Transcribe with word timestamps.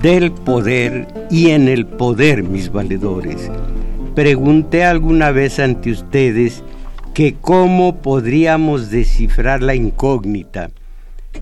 Del 0.00 0.32
poder 0.32 1.06
y 1.30 1.50
en 1.50 1.68
el 1.68 1.86
poder, 1.86 2.42
mis 2.42 2.70
valedores. 2.70 3.50
Pregunté 4.14 4.84
alguna 4.84 5.30
vez 5.30 5.58
ante 5.58 5.90
ustedes 5.90 6.62
que 7.14 7.34
cómo 7.34 8.02
podríamos 8.02 8.90
descifrar 8.90 9.62
la 9.62 9.74
incógnita 9.74 10.70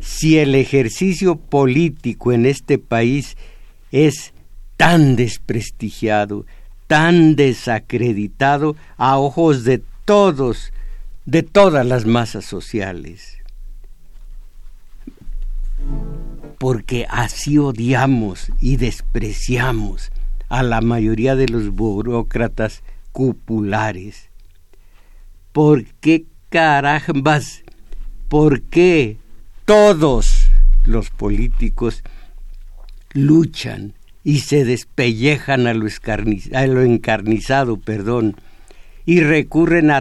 si 0.01 0.39
el 0.39 0.55
ejercicio 0.55 1.37
político 1.37 2.33
en 2.33 2.47
este 2.47 2.79
país 2.79 3.37
es 3.93 4.33
tan 4.77 5.17
desprestigiado, 5.17 6.47
tan 6.87 7.37
desacreditado 7.37 8.77
a 8.97 9.19
ojos 9.19 9.65
de 9.65 9.83
todos, 10.05 10.73
de 11.25 11.43
todas 11.43 11.87
las 11.87 12.07
masas 12.07 12.45
sociales 12.45 13.39
porque 16.65 17.05
así 17.11 17.59
odiamos 17.59 18.51
y 18.59 18.79
despreciamos 18.79 20.11
a 20.49 20.63
la 20.63 20.81
mayoría 20.81 21.37
de 21.37 21.47
los 21.47 21.69
burócratas 21.69 22.83
cupulares. 23.13 24.31
¿Por 25.53 25.85
qué 26.01 26.25
carambas? 26.49 27.65
¿Por 28.29 28.63
qué 28.63 29.19
todos 29.67 30.49
los 30.87 31.11
políticos 31.11 32.03
luchan 33.13 33.93
y 34.23 34.39
se 34.39 34.65
despellejan 34.65 35.67
a 35.67 35.75
lo, 35.75 35.87
a 35.87 36.67
lo 36.67 36.81
encarnizado, 36.81 37.77
perdón, 37.77 38.37
y 39.05 39.21
recurren 39.21 39.91
a 39.91 40.01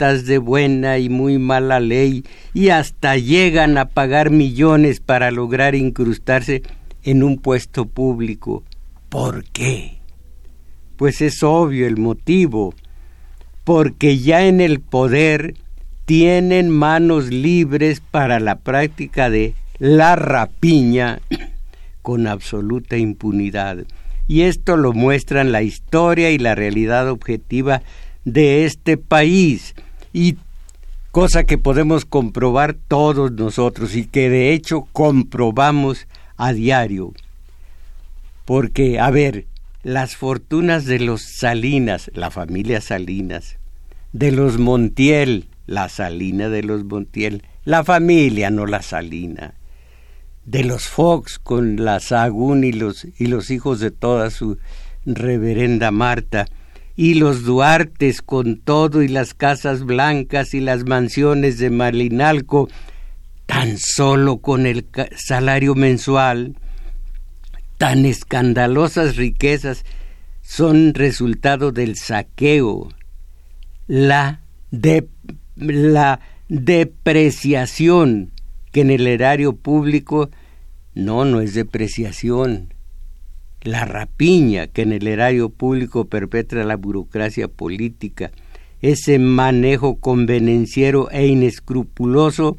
de 0.00 0.38
buena 0.38 0.98
y 0.98 1.10
muy 1.10 1.38
mala 1.38 1.78
ley 1.78 2.24
y 2.54 2.70
hasta 2.70 3.16
llegan 3.16 3.76
a 3.76 3.84
pagar 3.84 4.30
millones 4.30 4.98
para 4.98 5.30
lograr 5.30 5.74
incrustarse 5.74 6.62
en 7.02 7.22
un 7.22 7.38
puesto 7.38 7.84
público. 7.84 8.64
¿Por 9.10 9.44
qué? 9.44 9.98
Pues 10.96 11.20
es 11.20 11.42
obvio 11.42 11.86
el 11.86 11.98
motivo, 11.98 12.74
porque 13.64 14.18
ya 14.18 14.46
en 14.46 14.62
el 14.62 14.80
poder 14.80 15.54
tienen 16.06 16.70
manos 16.70 17.26
libres 17.26 18.00
para 18.00 18.40
la 18.40 18.56
práctica 18.56 19.28
de 19.28 19.54
la 19.78 20.16
rapiña 20.16 21.20
con 22.02 22.26
absoluta 22.26 22.96
impunidad. 22.96 23.84
Y 24.26 24.42
esto 24.42 24.76
lo 24.76 24.94
muestran 24.94 25.52
la 25.52 25.62
historia 25.62 26.30
y 26.30 26.38
la 26.38 26.54
realidad 26.54 27.10
objetiva 27.10 27.82
de 28.24 28.64
este 28.64 28.96
país 28.96 29.74
y 30.12 30.36
cosa 31.10 31.44
que 31.44 31.58
podemos 31.58 32.04
comprobar 32.04 32.74
todos 32.74 33.32
nosotros 33.32 33.96
y 33.96 34.06
que 34.06 34.30
de 34.30 34.52
hecho 34.52 34.86
comprobamos 34.92 36.06
a 36.36 36.52
diario. 36.52 37.12
Porque, 38.44 38.98
a 38.98 39.10
ver, 39.10 39.46
las 39.82 40.16
fortunas 40.16 40.84
de 40.84 41.00
los 41.00 41.22
Salinas, 41.38 42.10
la 42.14 42.30
familia 42.30 42.80
Salinas, 42.80 43.58
de 44.12 44.32
los 44.32 44.58
Montiel, 44.58 45.46
la 45.66 45.88
Salina 45.88 46.48
de 46.48 46.62
los 46.62 46.84
Montiel, 46.84 47.44
la 47.64 47.84
familia, 47.84 48.50
no 48.50 48.66
la 48.66 48.82
Salina, 48.82 49.54
de 50.44 50.64
los 50.64 50.88
Fox 50.88 51.38
con 51.38 51.84
la 51.84 52.00
Sagún 52.00 52.64
y 52.64 52.72
los, 52.72 53.06
y 53.18 53.26
los 53.26 53.50
hijos 53.50 53.78
de 53.78 53.90
toda 53.90 54.30
su 54.30 54.58
reverenda 55.06 55.90
Marta, 55.90 56.46
y 57.00 57.14
los 57.14 57.44
Duartes 57.44 58.20
con 58.20 58.58
todo 58.58 59.02
y 59.02 59.08
las 59.08 59.32
casas 59.32 59.84
blancas 59.84 60.52
y 60.52 60.60
las 60.60 60.84
mansiones 60.84 61.56
de 61.56 61.70
Malinalco, 61.70 62.68
tan 63.46 63.78
solo 63.78 64.42
con 64.42 64.66
el 64.66 64.86
salario 65.16 65.74
mensual, 65.74 66.58
tan 67.78 68.04
escandalosas 68.04 69.16
riquezas 69.16 69.86
son 70.42 70.92
resultado 70.92 71.72
del 71.72 71.96
saqueo, 71.96 72.90
la, 73.86 74.42
de, 74.70 75.08
la 75.56 76.20
depreciación 76.50 78.30
que 78.72 78.82
en 78.82 78.90
el 78.90 79.06
erario 79.06 79.56
público 79.56 80.28
no, 80.92 81.24
no 81.24 81.40
es 81.40 81.54
depreciación, 81.54 82.74
la 83.62 83.84
rapiña 83.84 84.66
que 84.66 84.82
en 84.82 84.92
el 84.92 85.06
erario 85.06 85.50
público 85.50 86.06
perpetra 86.06 86.64
la 86.64 86.76
burocracia 86.76 87.48
política, 87.48 88.30
ese 88.80 89.18
manejo 89.18 89.96
convenenciero 89.96 91.10
e 91.10 91.26
inescrupuloso 91.26 92.56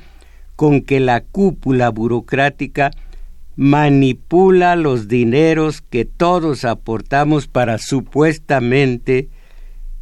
con 0.55 0.81
que 0.81 0.99
la 0.99 1.21
cúpula 1.21 1.89
burocrática 1.89 2.91
manipula 3.55 4.75
los 4.75 5.07
dineros 5.07 5.81
que 5.81 6.05
todos 6.05 6.65
aportamos 6.65 7.47
para 7.47 7.77
supuestamente 7.79 9.29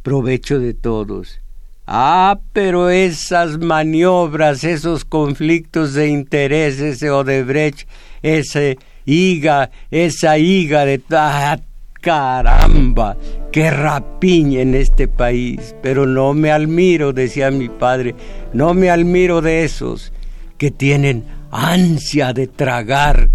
provecho 0.02 0.58
de 0.58 0.74
todos. 0.74 1.40
Ah, 1.86 2.38
pero 2.52 2.90
esas 2.90 3.58
maniobras, 3.58 4.62
esos 4.62 5.04
conflictos 5.04 5.94
de 5.94 6.08
interés, 6.08 6.78
ese 6.78 7.10
Odebrecht, 7.10 7.88
ese 8.22 8.78
higa, 9.04 9.70
esa 9.90 10.38
higa 10.38 10.84
de... 10.84 11.00
¡Ah, 11.10 11.58
caramba! 12.00 13.16
¡Qué 13.52 13.70
rapiña 13.70 14.60
en 14.60 14.74
este 14.74 15.08
país! 15.08 15.74
Pero 15.82 16.06
no 16.06 16.34
me 16.34 16.50
admiro, 16.50 17.12
decía 17.12 17.50
mi 17.50 17.68
padre, 17.68 18.14
no 18.52 18.74
me 18.74 18.90
admiro 18.90 19.40
de 19.40 19.64
esos 19.64 20.12
que 20.58 20.70
tienen 20.70 21.24
ansia 21.50 22.32
de 22.32 22.46
tragar 22.46 23.30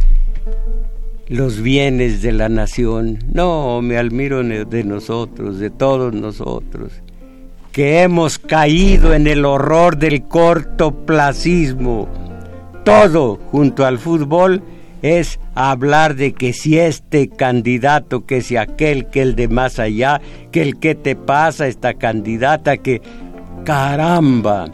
los 1.28 1.62
bienes 1.62 2.22
de 2.22 2.32
la 2.32 2.50
nación. 2.50 3.20
No, 3.34 3.82
me 3.82 3.98
admiro 3.98 4.44
de 4.44 4.84
nosotros, 4.84 5.60
de 5.60 5.70
todos 5.70 6.14
nosotros, 6.14 6.94
que 7.72 8.04
hemos 8.04 8.38
caído 8.40 9.14
en 9.14 9.28
el 9.28 9.44
horror 9.46 9.98
del 9.98 10.24
cortoplacismo. 10.28 12.08
Todo 12.84 13.40
junto 13.52 13.86
al 13.86 13.98
fútbol 13.98 14.62
es 15.06 15.40
hablar 15.54 16.16
de 16.16 16.34
que 16.34 16.52
si 16.52 16.80
este 16.80 17.30
candidato, 17.30 18.26
que 18.26 18.42
si 18.42 18.58
aquel, 18.58 19.06
que 19.06 19.22
el 19.22 19.36
de 19.36 19.48
más 19.48 19.78
allá, 19.78 20.20
que 20.52 20.64
el 20.64 20.80
que 20.80 20.96
te 20.96 21.16
pasa, 21.16 21.68
esta 21.68 21.94
candidata, 21.94 22.78
que 22.78 23.04
caramba, 23.66 24.66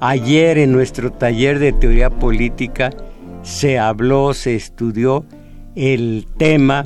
ayer 0.00 0.58
en 0.58 0.72
nuestro 0.72 1.12
taller 1.12 1.60
de 1.60 1.72
teoría 1.72 2.10
política 2.10 2.90
se 3.42 3.78
habló, 3.78 4.34
se 4.34 4.56
estudió 4.56 5.24
el 5.76 6.26
tema 6.36 6.84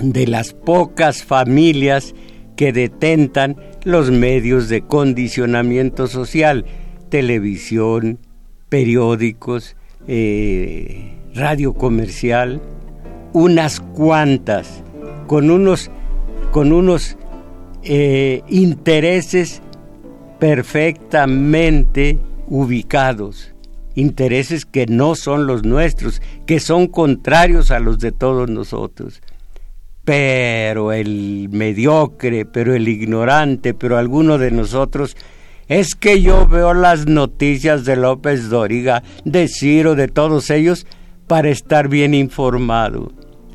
de 0.00 0.28
las 0.28 0.52
pocas 0.52 1.24
familias 1.24 2.14
que 2.54 2.72
detentan 2.72 3.56
los 3.82 4.12
medios 4.12 4.68
de 4.68 4.82
condicionamiento 4.82 6.06
social, 6.06 6.64
televisión, 7.08 8.20
periódicos, 8.68 9.74
eh, 10.06 11.21
radio 11.34 11.72
comercial, 11.74 12.60
unas 13.32 13.80
cuantas, 13.80 14.82
con 15.26 15.50
unos, 15.50 15.90
con 16.50 16.72
unos 16.72 17.16
eh, 17.82 18.42
intereses 18.48 19.62
perfectamente 20.38 22.18
ubicados, 22.48 23.54
intereses 23.94 24.66
que 24.66 24.86
no 24.86 25.14
son 25.14 25.46
los 25.46 25.64
nuestros, 25.64 26.20
que 26.46 26.60
son 26.60 26.86
contrarios 26.86 27.70
a 27.70 27.78
los 27.78 27.98
de 27.98 28.12
todos 28.12 28.48
nosotros. 28.50 29.22
pero 30.04 30.92
el 30.92 31.48
mediocre, 31.52 32.44
pero 32.44 32.74
el 32.74 32.88
ignorante, 32.88 33.72
pero 33.72 33.98
alguno 33.98 34.36
de 34.36 34.50
nosotros, 34.50 35.16
es 35.68 35.94
que 35.94 36.20
yo 36.20 36.48
veo 36.48 36.74
las 36.74 37.06
noticias 37.06 37.84
de 37.84 37.94
López 37.94 38.48
Doriga, 38.48 39.04
de 39.24 39.46
Ciro, 39.46 39.94
de 39.94 40.08
todos 40.08 40.50
ellos, 40.50 40.86
para 41.26 41.50
estar 41.50 41.88
bien 41.88 42.14
informado. 42.14 43.12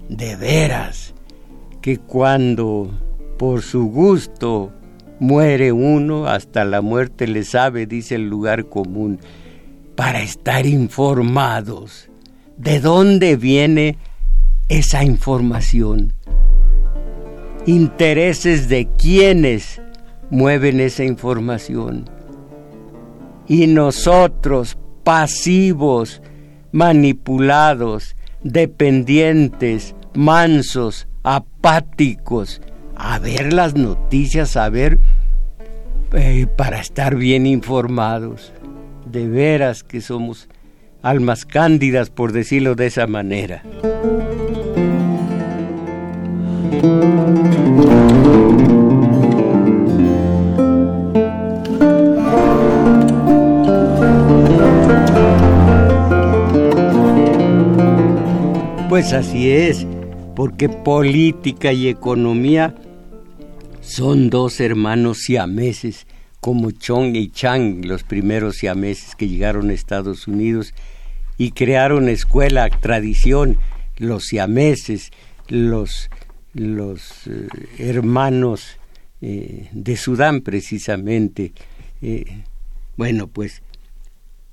De 0.10 0.36
veras, 0.36 1.14
que 1.82 1.98
cuando 1.98 2.92
por 3.38 3.62
su 3.62 3.86
gusto 3.86 4.72
muere 5.20 5.72
uno, 5.72 6.28
hasta 6.28 6.66
la 6.66 6.82
muerte 6.82 7.28
le 7.28 7.44
sabe, 7.44 7.86
dice 7.86 8.16
el 8.16 8.30
lugar 8.30 8.66
común, 8.66 9.20
para 9.96 10.22
estar 10.22 10.66
informados. 10.66 12.10
¿De 12.58 12.80
dónde 12.80 13.36
viene 13.36 13.98
esa 14.70 15.04
información? 15.04 16.14
Intereses 17.66 18.70
de 18.70 18.88
quienes 18.98 19.82
mueven 20.30 20.80
esa 20.80 21.04
información. 21.04 22.10
Y 23.48 23.68
nosotros, 23.68 24.78
pasivos, 25.04 26.22
manipulados, 26.78 28.16
dependientes, 28.44 29.96
mansos, 30.14 31.08
apáticos, 31.24 32.62
a 32.96 33.18
ver 33.18 33.52
las 33.52 33.74
noticias, 33.74 34.56
a 34.56 34.70
ver 34.70 35.00
eh, 36.14 36.46
para 36.56 36.80
estar 36.80 37.16
bien 37.16 37.48
informados. 37.48 38.54
De 39.08 39.28
veras 39.28 39.84
que 39.84 40.02
somos 40.02 40.50
almas 41.02 41.46
cándidas, 41.46 42.12
por 42.12 42.32
decirlo 42.32 42.76
de 42.76 42.86
esa 42.86 43.08
manera. 43.08 43.64
Pues 58.98 59.14
así 59.14 59.52
es, 59.52 59.86
porque 60.36 60.70
política 60.70 61.72
y 61.72 61.88
economía 61.88 62.74
son 63.80 64.32
dos 64.32 64.60
hermanos 64.60 65.20
siameses, 65.20 66.08
como 66.40 66.72
Chong 66.72 67.16
y 67.16 67.30
Chang, 67.30 67.86
los 67.86 68.02
primeros 68.02 68.56
siameses 68.56 69.16
que 69.16 69.28
llegaron 69.28 69.70
a 69.70 69.74
Estados 69.74 70.28
Unidos 70.28 70.74
y 71.38 71.52
crearon 71.52 72.10
escuela, 72.10 72.72
tradición, 72.72 73.60
los 73.98 74.24
siameses, 74.24 75.12
los, 75.48 76.10
eh, 76.56 77.48
hermanos 77.78 78.80
eh, 79.22 79.70
de 79.74 79.96
Sudán 79.96 80.42
precisamente. 80.42 81.54
Eh, 82.02 82.26
bueno, 82.96 83.28
pues 83.28 83.62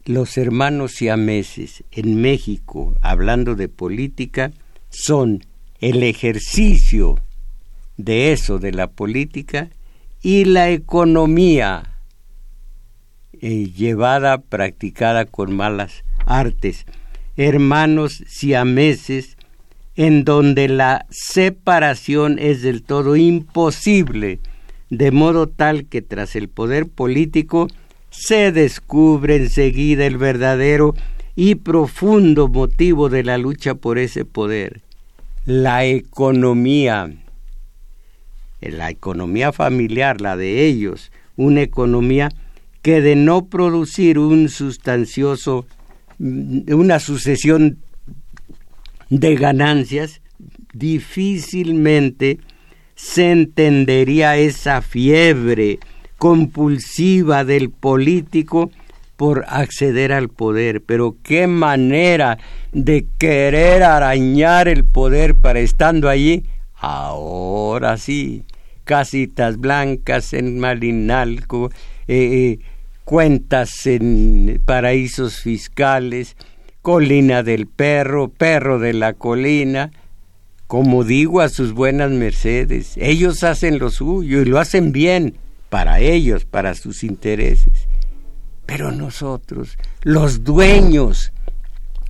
los 0.04 0.36
hermanos 0.36 0.92
siameses 0.92 1.82
en 1.90 2.20
México, 2.20 2.94
hablando 3.00 3.54
de 3.54 3.68
política, 3.68 4.52
son 4.90 5.44
el 5.80 6.02
ejercicio 6.02 7.16
de 7.96 8.32
eso, 8.32 8.58
de 8.58 8.72
la 8.72 8.88
política, 8.88 9.70
y 10.22 10.44
la 10.44 10.70
economía 10.70 12.00
eh, 13.40 13.70
llevada, 13.74 14.38
practicada 14.38 15.24
con 15.24 15.54
malas 15.54 16.04
artes, 16.26 16.86
hermanos 17.36 18.24
siameses, 18.26 19.36
en 19.96 20.24
donde 20.24 20.68
la 20.68 21.06
separación 21.10 22.38
es 22.38 22.62
del 22.62 22.82
todo 22.82 23.16
imposible, 23.16 24.40
de 24.90 25.10
modo 25.12 25.48
tal 25.48 25.86
que 25.86 26.02
tras 26.02 26.36
el 26.36 26.48
poder 26.48 26.88
político 26.88 27.68
se 28.16 28.52
descubre 28.52 29.36
enseguida 29.36 30.06
el 30.06 30.18
verdadero 30.18 30.94
y 31.34 31.56
profundo 31.56 32.46
motivo 32.46 33.08
de 33.08 33.24
la 33.24 33.38
lucha 33.38 33.74
por 33.74 33.98
ese 33.98 34.24
poder, 34.24 34.82
la 35.44 35.84
economía. 35.84 37.12
La 38.60 38.88
economía 38.88 39.52
familiar, 39.52 40.20
la 40.20 40.36
de 40.36 40.64
ellos, 40.64 41.10
una 41.36 41.62
economía 41.62 42.30
que 42.82 43.00
de 43.00 43.16
no 43.16 43.46
producir 43.46 44.18
un 44.18 44.48
sustancioso, 44.48 45.66
mm, 46.18 46.72
una 46.72 47.00
sucesión 47.00 47.78
de 49.10 49.34
ganancias, 49.34 50.22
difícilmente 50.72 52.38
se 52.94 53.32
entendería 53.32 54.36
esa 54.36 54.80
fiebre 54.82 55.80
compulsiva 56.18 57.44
del 57.44 57.70
político 57.70 58.70
por 59.16 59.44
acceder 59.48 60.12
al 60.12 60.28
poder. 60.28 60.82
Pero 60.82 61.16
qué 61.22 61.46
manera 61.46 62.38
de 62.72 63.06
querer 63.18 63.82
arañar 63.82 64.68
el 64.68 64.84
poder 64.84 65.34
para 65.34 65.60
estando 65.60 66.08
allí. 66.08 66.44
Ahora 66.76 67.96
sí, 67.96 68.44
casitas 68.84 69.58
blancas 69.58 70.32
en 70.34 70.58
Malinalco, 70.58 71.70
eh, 72.06 72.16
eh, 72.16 72.58
cuentas 73.04 73.86
en 73.86 74.60
paraísos 74.64 75.40
fiscales, 75.40 76.36
colina 76.82 77.42
del 77.42 77.66
perro, 77.66 78.28
perro 78.28 78.78
de 78.78 78.92
la 78.92 79.14
colina, 79.14 79.90
como 80.66 81.04
digo 81.04 81.40
a 81.40 81.48
sus 81.48 81.72
buenas 81.72 82.10
mercedes, 82.10 82.94
ellos 82.96 83.44
hacen 83.44 83.78
lo 83.78 83.90
suyo 83.90 84.42
y 84.42 84.44
lo 84.44 84.58
hacen 84.58 84.92
bien 84.92 85.36
para 85.74 85.98
ellos, 85.98 86.44
para 86.44 86.76
sus 86.76 87.02
intereses. 87.02 87.88
Pero 88.64 88.92
nosotros, 88.92 89.76
los 90.02 90.44
dueños 90.44 91.32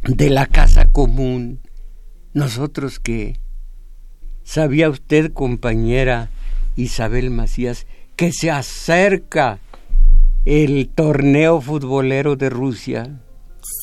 de 0.02 0.28
la 0.28 0.44
casa 0.44 0.84
común, 0.84 1.60
nosotros 2.34 3.00
qué? 3.00 3.40
¿Sabía 4.42 4.90
usted, 4.90 5.32
compañera, 5.32 6.28
Isabel 6.76 7.30
Macías, 7.30 7.86
que 8.16 8.32
se 8.34 8.50
acerca 8.50 9.60
el 10.44 10.90
torneo 10.94 11.62
futbolero 11.62 12.36
de 12.36 12.50
Rusia. 12.50 13.18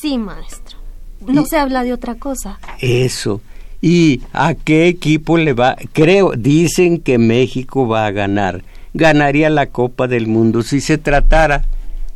Sí, 0.00 0.16
maestro. 0.16 0.78
No 1.26 1.44
se 1.44 1.58
habla 1.58 1.82
de 1.82 1.92
otra 1.92 2.14
cosa. 2.14 2.60
Eso. 2.78 3.40
¿Y 3.80 4.22
a 4.32 4.54
qué 4.54 4.86
equipo 4.86 5.38
le 5.38 5.54
va? 5.54 5.76
Creo, 5.92 6.34
dicen 6.36 7.00
que 7.00 7.18
México 7.18 7.88
va 7.88 8.06
a 8.06 8.12
ganar. 8.12 8.62
Ganaría 8.94 9.50
la 9.50 9.66
Copa 9.66 10.08
del 10.08 10.26
Mundo 10.26 10.62
si 10.62 10.80
se 10.80 10.98
tratara 10.98 11.64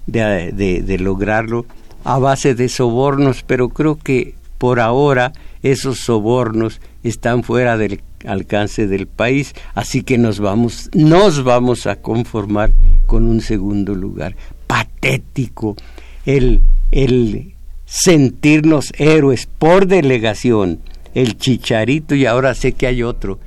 de, 0.07 0.53
de 0.53 0.99
lograrlo 0.99 1.67
a 2.05 2.19
base 2.19 2.55
de 2.55 2.69
sobornos, 2.69 3.43
pero 3.43 3.69
creo 3.71 3.99
que 3.99 4.35
por 4.59 4.81
ahora 4.81 5.33
esos 5.63 5.99
sobornos 5.99 6.81
están 7.03 7.43
fuera 7.43 7.77
del 7.77 8.01
alcance 8.27 8.87
del 8.87 9.07
país, 9.07 9.55
así 9.75 10.03
que 10.03 10.19
nos 10.19 10.41
vamos, 10.41 10.91
nos 10.95 11.43
vamos 11.45 11.87
a 11.87 11.97
conformar 11.97 12.73
con 13.07 13.27
un 13.27 13.41
segundo 13.41 13.95
lugar. 13.95 14.37
Patético 14.67 15.77
el, 16.25 16.61
el 16.91 17.55
sentirnos 17.85 18.93
héroes 18.99 19.49
por 19.59 19.87
delegación, 19.87 20.81
el 21.15 21.37
chicharito 21.39 22.15
y 22.15 22.27
ahora 22.27 22.55
sé 22.55 22.73
que 22.73 22.87
hay 22.87 23.03
otro, 23.03 23.39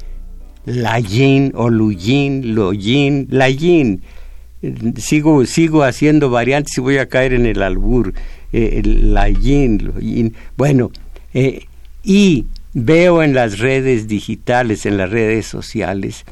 Layin 0.70 1.52
o 1.56 1.70
Luyin, 1.70 2.56
Loyin, 2.56 3.28
Layin. 3.30 4.02
Sigo, 4.98 5.46
sigo 5.46 5.84
haciendo 5.84 6.30
variantes 6.30 6.78
y 6.78 6.82
voy 6.82 6.98
a 6.98 7.08
caer 7.08 7.34
en 7.34 7.46
el 7.46 7.62
albur. 7.62 8.14
Eh, 8.52 8.82
Layin, 8.84 10.34
Bueno, 10.58 10.92
eh, 11.34 11.66
y 12.04 12.46
veo 12.74 13.24
en 13.24 13.34
las 13.34 13.60
redes 13.60 14.08
digitales, 14.08 14.86
en 14.86 14.98
las 14.98 15.10
redes 15.10 15.48
sociales, 15.48 16.26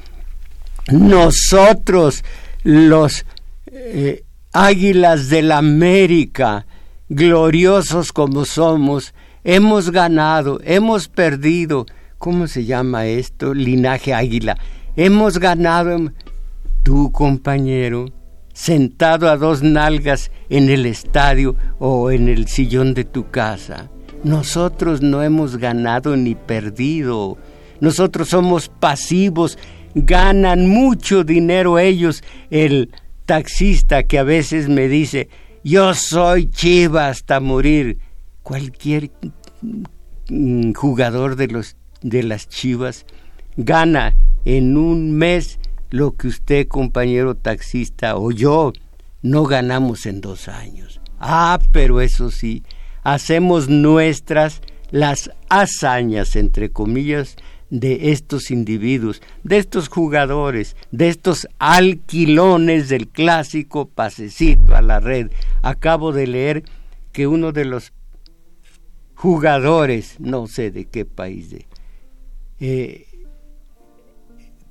nosotros 0.91 2.23
los 2.63 3.25
eh, 3.71 4.23
águilas 4.53 5.29
de 5.29 5.41
la 5.41 5.57
América, 5.57 6.65
gloriosos 7.09 8.11
como 8.11 8.45
somos, 8.45 9.13
hemos 9.43 9.91
ganado, 9.91 10.59
hemos 10.63 11.07
perdido, 11.07 11.85
¿cómo 12.17 12.47
se 12.47 12.65
llama 12.65 13.05
esto? 13.05 13.53
Linaje 13.53 14.13
águila. 14.13 14.57
Hemos 14.95 15.39
ganado, 15.39 16.11
tu 16.83 17.11
compañero, 17.11 18.05
sentado 18.53 19.29
a 19.29 19.37
dos 19.37 19.61
nalgas 19.61 20.31
en 20.49 20.69
el 20.69 20.85
estadio 20.85 21.55
o 21.79 22.11
en 22.11 22.27
el 22.29 22.47
sillón 22.47 22.93
de 22.93 23.03
tu 23.03 23.29
casa 23.29 23.89
nosotros 24.23 25.01
no 25.01 25.23
hemos 25.23 25.57
ganado 25.57 26.15
ni 26.15 26.35
perdido. 26.35 27.37
Nosotros 27.79 28.29
somos 28.29 28.69
pasivos. 28.69 29.57
Ganan 29.95 30.67
mucho 30.67 31.23
dinero 31.23 31.79
ellos. 31.79 32.23
El 32.49 32.91
taxista 33.25 34.03
que 34.03 34.19
a 34.19 34.23
veces 34.23 34.69
me 34.69 34.87
dice, 34.87 35.29
yo 35.63 35.93
soy 35.93 36.49
chiva 36.49 37.07
hasta 37.07 37.39
morir. 37.39 37.99
Cualquier 38.43 39.11
mm, 40.29 40.73
jugador 40.73 41.35
de, 41.35 41.47
los, 41.47 41.75
de 42.09 42.23
las 42.23 42.47
chivas 42.47 43.05
gana 43.57 44.15
en 44.45 44.77
un 44.77 45.11
mes 45.11 45.59
lo 45.89 46.15
que 46.15 46.27
usted, 46.27 46.67
compañero 46.67 47.35
taxista, 47.35 48.17
o 48.17 48.31
yo 48.31 48.73
no 49.21 49.43
ganamos 49.43 50.05
en 50.05 50.21
dos 50.21 50.47
años. 50.47 51.01
Ah, 51.19 51.59
pero 51.71 52.01
eso 52.01 52.31
sí, 52.31 52.63
hacemos 53.03 53.69
nuestras 53.69 54.61
las 54.91 55.31
hazañas, 55.49 56.35
entre 56.35 56.69
comillas, 56.71 57.35
de 57.69 58.11
estos 58.11 58.51
individuos, 58.51 59.21
de 59.43 59.57
estos 59.57 59.89
jugadores, 59.89 60.77
de 60.91 61.09
estos 61.09 61.47
alquilones 61.59 62.87
del 62.87 63.09
clásico 63.09 63.89
pasecito 63.89 64.75
a 64.75 64.81
la 64.81 65.01
red. 65.01 65.31
Acabo 65.61 66.13
de 66.13 66.27
leer 66.27 66.63
que 67.11 67.27
uno 67.27 67.51
de 67.51 67.65
los 67.65 67.91
jugadores, 69.15 70.15
no 70.19 70.47
sé 70.47 70.71
de 70.71 70.85
qué 70.85 71.03
país, 71.03 71.49
de, 71.49 71.65
eh, 72.59 73.05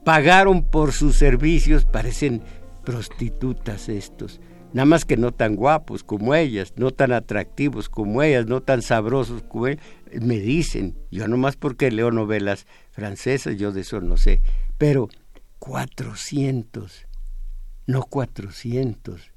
pagaron 0.05 0.63
por 0.65 0.93
sus 0.93 1.17
servicios, 1.17 1.85
parecen 1.85 2.43
prostitutas 2.85 3.89
estos, 3.89 4.41
nada 4.73 4.87
más 4.87 5.05
que 5.05 5.17
no 5.17 5.33
tan 5.33 5.57
guapos 5.57 6.05
como 6.05 6.35
ellas, 6.35 6.75
no 6.77 6.93
tan 6.93 7.13
atractivos 7.13 7.89
como 7.89 8.23
ellas, 8.23 8.47
no 8.47 8.63
tan 8.63 8.83
sabrosos 8.83 9.43
como 9.43 9.67
ellas, 9.67 9.85
me 10.21 10.39
dicen, 10.39 10.97
yo 11.11 11.27
nomás 11.27 11.57
porque 11.57 11.91
leo 11.91 12.11
novelas 12.11 12.67
francesas, 12.93 13.57
yo 13.57 13.73
de 13.73 13.81
eso 13.81 14.01
no 14.01 14.17
sé, 14.17 14.41
pero 14.79 15.09
400, 15.59 17.07
no 17.87 18.03
400, 18.03 19.33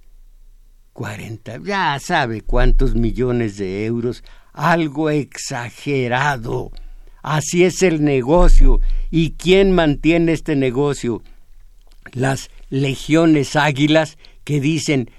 40, 0.93 1.59
ya 1.63 1.97
sabe 1.99 2.41
cuántos 2.41 2.93
millones 2.93 3.57
de 3.57 3.85
euros, 3.85 4.23
algo 4.53 5.09
exagerado. 5.09 6.71
Así 7.21 7.63
es 7.63 7.83
el 7.83 8.03
negocio. 8.03 8.79
¿Y 9.11 9.31
quién 9.31 9.71
mantiene 9.71 10.33
este 10.33 10.55
negocio? 10.55 11.21
Las 12.13 12.49
legiones 12.69 13.55
águilas 13.55 14.17
que 14.43 14.59
dicen 14.59 15.11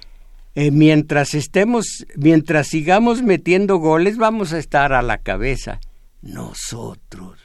eh, 0.54 0.70
mientras 0.72 1.34
estemos, 1.34 2.06
mientras 2.16 2.66
sigamos 2.68 3.22
metiendo 3.22 3.76
goles, 3.76 4.16
vamos 4.16 4.52
a 4.52 4.58
estar 4.58 4.92
a 4.92 5.02
la 5.02 5.18
cabeza. 5.18 5.80
Nosotros. 6.22 7.38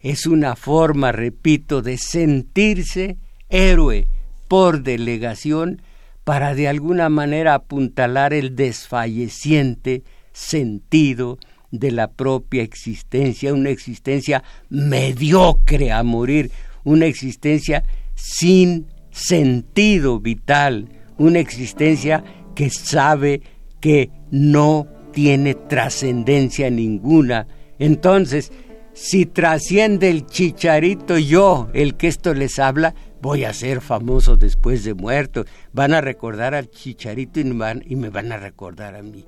Es 0.00 0.26
una 0.26 0.54
forma, 0.54 1.12
repito, 1.12 1.82
de 1.82 1.96
sentirse 1.96 3.16
héroe 3.48 4.06
por 4.48 4.82
delegación 4.82 5.82
para 6.24 6.54
de 6.54 6.68
alguna 6.68 7.08
manera 7.08 7.54
apuntalar 7.54 8.34
el 8.34 8.54
desfalleciente 8.54 10.04
sentido 10.32 11.38
de 11.70 11.90
la 11.90 12.10
propia 12.10 12.62
existencia, 12.62 13.52
una 13.52 13.70
existencia 13.70 14.42
mediocre 14.68 15.92
a 15.92 16.02
morir, 16.02 16.50
una 16.84 17.06
existencia 17.06 17.84
sin 18.14 18.86
sentido 19.10 20.20
vital, 20.20 20.88
una 21.18 21.40
existencia 21.40 22.24
que 22.54 22.70
sabe 22.70 23.42
que 23.80 24.10
no 24.30 24.86
tiene 25.12 25.54
trascendencia 25.54 26.70
ninguna. 26.70 27.46
Entonces, 27.78 28.52
si 28.92 29.26
trasciende 29.26 30.10
el 30.10 30.26
chicharito 30.26 31.18
yo, 31.18 31.68
el 31.72 31.96
que 31.96 32.08
esto 32.08 32.34
les 32.34 32.58
habla, 32.58 32.94
voy 33.20 33.44
a 33.44 33.52
ser 33.52 33.80
famoso 33.80 34.36
después 34.36 34.84
de 34.84 34.94
muerto. 34.94 35.44
Van 35.72 35.94
a 35.94 36.00
recordar 36.00 36.54
al 36.54 36.68
chicharito 36.70 37.40
y 37.40 37.44
me 37.44 38.10
van, 38.10 38.32
a 38.32 38.38
recordar 38.38 38.96
a 38.96 39.02
mí. 39.02 39.24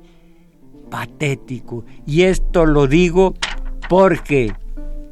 Patético. 0.90 1.85
Y 2.06 2.23
esto 2.23 2.66
lo 2.66 2.87
digo 2.87 3.35
porque 3.88 4.52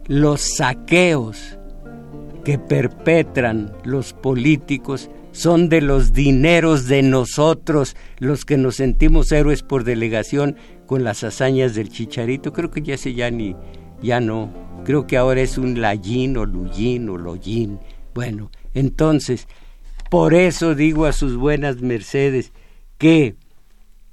los 0.06 0.40
saqueos 0.56 1.58
que 2.44 2.58
perpetran 2.58 3.72
los 3.84 4.12
políticos 4.12 5.10
son 5.32 5.68
de 5.68 5.80
los 5.80 6.12
dineros 6.12 6.88
de 6.88 7.02
nosotros, 7.02 7.94
los 8.18 8.44
que 8.44 8.56
nos 8.56 8.76
sentimos 8.76 9.30
héroes 9.30 9.62
por 9.62 9.84
delegación 9.84 10.56
con 10.86 11.04
las 11.04 11.22
hazañas 11.22 11.74
del 11.74 11.90
chicharito. 11.90 12.52
Creo 12.52 12.70
que 12.70 12.82
ya 12.82 12.96
se 12.96 13.14
ya 13.14 13.30
ni, 13.30 13.54
ya 14.02 14.20
no. 14.20 14.52
Creo 14.84 15.06
que 15.06 15.16
ahora 15.16 15.42
es 15.42 15.58
un 15.58 15.80
lallín 15.80 16.36
o 16.36 16.46
luyín 16.46 17.08
o 17.08 17.18
loyín. 17.18 17.78
Bueno, 18.14 18.50
entonces, 18.74 19.46
por 20.10 20.34
eso 20.34 20.74
digo 20.74 21.04
a 21.04 21.12
sus 21.12 21.36
buenas 21.36 21.82
mercedes 21.82 22.52
que 22.96 23.36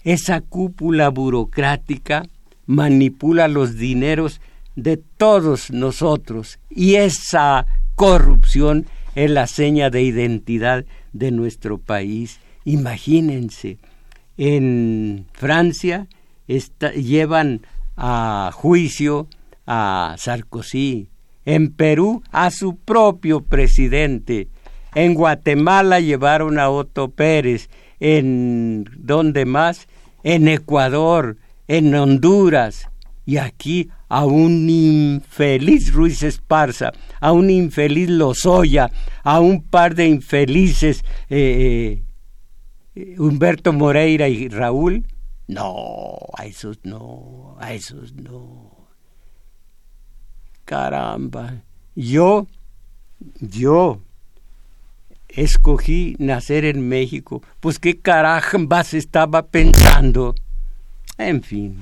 esa 0.06 0.40
cúpula 0.40 1.10
burocrática 1.10 2.26
manipula 2.66 3.48
los 3.48 3.76
dineros 3.76 4.40
de 4.76 4.98
todos 4.98 5.72
nosotros 5.72 6.60
y 6.70 6.96
esa 6.96 7.66
corrupción 7.96 8.86
es 9.16 9.32
la 9.32 9.48
seña 9.48 9.90
de 9.90 10.04
identidad 10.04 10.86
de 11.12 11.32
nuestro 11.32 11.78
país. 11.78 12.40
Imagínense, 12.66 13.78
en 14.38 15.26
Francia 15.34 16.08
llevan 16.48 17.62
a 17.98 18.52
juicio 18.54 19.28
a 19.66 20.16
Sarkozy, 20.18 21.08
en 21.46 21.72
Perú 21.72 22.22
a 22.32 22.52
su 22.52 22.76
propio 22.76 23.42
presidente, 23.42 24.50
en 24.94 25.14
Guatemala 25.14 26.00
llevaron 26.00 26.60
a 26.60 26.70
Otto 26.70 27.10
Pérez, 27.10 27.70
en 28.00 28.86
donde 28.98 29.46
más, 29.46 29.88
en 30.26 30.48
Ecuador, 30.48 31.38
en 31.68 31.94
Honduras 31.94 32.90
y 33.28 33.38
aquí 33.38 33.90
a 34.10 34.26
un 34.26 34.68
infeliz 34.68 35.94
Ruiz 35.94 36.24
Esparza, 36.24 36.92
a 37.22 37.32
un 37.32 37.52
infeliz 37.52 38.10
Lozoya, 38.10 38.92
a 39.24 39.40
un 39.40 39.62
par 39.62 39.94
de 39.94 40.08
infelices 40.08 41.06
eh, 41.30 42.02
eh, 42.96 43.16
Humberto 43.20 43.72
Moreira 43.72 44.28
y 44.28 44.50
Raúl. 44.50 45.06
No, 45.48 46.18
a 46.36 46.46
esos 46.48 46.80
no, 46.84 47.56
a 47.60 47.74
esos 47.74 48.16
no. 48.16 48.90
Caramba, 50.66 51.62
yo, 51.94 52.48
yo 53.40 54.02
escogí 55.36 56.16
nacer 56.18 56.66
en 56.66 56.88
México, 56.88 57.42
pues 57.60 57.80
qué 57.80 58.00
carambas 58.00 58.94
estaba 58.94 59.48
pensando. 59.48 60.36
En 61.18 61.44
fin. 61.44 61.80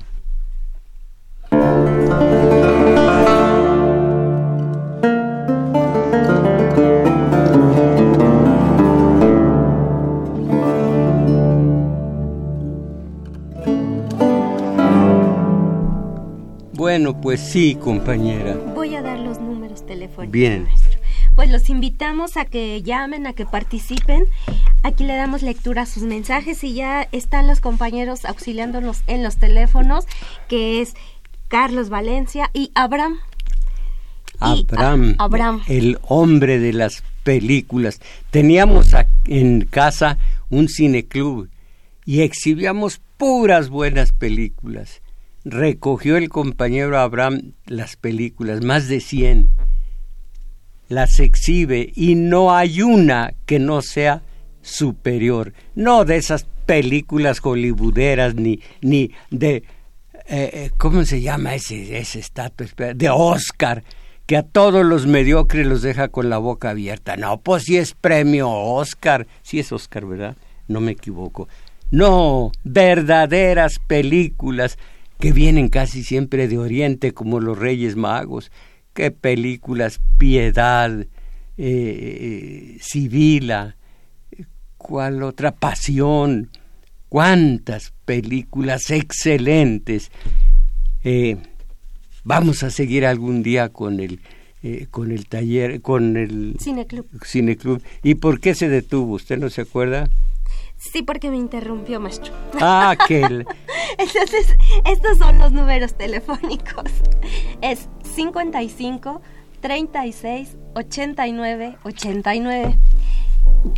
Bueno, 16.76 17.20
pues 17.20 17.40
sí, 17.40 17.76
compañera. 17.76 18.56
Voy 18.74 18.94
a 18.94 19.02
dar 19.02 19.18
los 19.18 19.40
números 19.40 19.86
telefónicos. 19.86 20.32
Bien. 20.32 20.68
Pues 21.34 21.50
los 21.50 21.68
invitamos 21.68 22.36
a 22.36 22.44
que 22.44 22.82
llamen, 22.82 23.26
a 23.26 23.32
que 23.32 23.44
participen. 23.44 24.26
Aquí 24.82 25.04
le 25.04 25.16
damos 25.16 25.42
lectura 25.42 25.82
a 25.82 25.86
sus 25.86 26.04
mensajes 26.04 26.62
y 26.62 26.74
ya 26.74 27.08
están 27.12 27.46
los 27.46 27.60
compañeros 27.60 28.24
auxiliándonos 28.24 29.02
en 29.06 29.22
los 29.22 29.36
teléfonos, 29.36 30.06
que 30.48 30.80
es 30.80 30.94
Carlos 31.48 31.88
Valencia 31.88 32.50
y 32.52 32.70
Abraham. 32.74 33.18
Abraham, 34.40 35.14
Abraham. 35.18 35.62
el 35.68 35.98
hombre 36.02 36.58
de 36.58 36.72
las 36.72 37.02
películas. 37.22 38.00
Teníamos 38.30 38.88
en 39.26 39.64
casa 39.64 40.18
un 40.50 40.68
cineclub 40.68 41.48
y 42.04 42.20
exhibíamos 42.20 43.00
puras 43.16 43.68
buenas 43.68 44.12
películas 44.12 45.00
recogió 45.44 46.16
el 46.16 46.28
compañero 46.28 46.98
Abraham 46.98 47.52
las 47.66 47.96
películas, 47.96 48.62
más 48.62 48.88
de 48.88 49.00
100, 49.00 49.50
las 50.88 51.20
exhibe 51.20 51.90
y 51.94 52.14
no 52.14 52.54
hay 52.54 52.82
una 52.82 53.34
que 53.46 53.58
no 53.58 53.82
sea 53.82 54.22
superior, 54.62 55.52
no 55.74 56.04
de 56.04 56.16
esas 56.16 56.46
películas 56.66 57.40
hollywooderas 57.40 58.34
ni, 58.34 58.60
ni 58.80 59.10
de, 59.30 59.56
eh, 59.56 59.62
eh, 60.26 60.70
¿cómo 60.78 61.04
se 61.04 61.20
llama 61.20 61.54
ese, 61.54 61.98
ese 61.98 62.18
estatua? 62.18 62.66
De 62.94 63.10
Oscar, 63.10 63.84
que 64.26 64.36
a 64.36 64.42
todos 64.42 64.84
los 64.84 65.06
mediocres 65.06 65.66
los 65.66 65.82
deja 65.82 66.08
con 66.08 66.30
la 66.30 66.38
boca 66.38 66.70
abierta. 66.70 67.16
No, 67.16 67.40
pues 67.40 67.64
si 67.64 67.76
es 67.76 67.94
premio 67.94 68.50
Oscar, 68.50 69.26
si 69.42 69.58
es 69.58 69.70
Oscar, 69.72 70.06
¿verdad? 70.06 70.36
No 70.66 70.80
me 70.80 70.92
equivoco. 70.92 71.48
No, 71.90 72.50
verdaderas 72.64 73.78
películas 73.78 74.78
que 75.20 75.32
vienen 75.32 75.68
casi 75.68 76.02
siempre 76.02 76.48
de 76.48 76.58
Oriente 76.58 77.12
como 77.12 77.38
los 77.40 77.58
Reyes 77.58 77.96
Magos. 77.96 78.50
Qué 78.94 79.10
películas, 79.10 80.00
Piedad, 80.18 81.06
eh, 81.56 82.78
Sibila, 82.80 83.76
cuál 84.78 85.24
otra 85.24 85.50
Pasión, 85.50 86.50
cuántas 87.08 87.92
películas 88.04 88.90
excelentes. 88.90 90.12
Eh, 91.02 91.38
vamos 92.22 92.62
a 92.62 92.70
seguir 92.70 93.04
algún 93.04 93.42
día 93.42 93.70
con 93.70 93.98
el, 93.98 94.20
eh, 94.62 94.86
con 94.90 95.10
el 95.10 95.26
taller, 95.26 95.80
con 95.80 96.16
el 96.16 96.56
Cineclub. 96.60 97.06
Cineclub. 97.24 97.82
¿Y 98.04 98.14
por 98.14 98.38
qué 98.38 98.54
se 98.54 98.68
detuvo? 98.68 99.14
¿Usted 99.14 99.38
no 99.38 99.50
se 99.50 99.62
acuerda? 99.62 100.08
Sí, 100.76 101.02
porque 101.02 101.30
me 101.30 101.36
interrumpió, 101.36 101.98
maestro. 101.98 102.32
Ah, 102.60 102.94
que... 103.08 103.22
Entonces, 103.98 104.56
estos 104.84 105.18
son 105.18 105.38
los 105.38 105.52
números 105.52 105.94
telefónicos. 105.94 106.90
Es 107.60 107.88
55 108.14 109.20
36 109.60 110.56
89 110.74 111.76
89. 111.84 112.78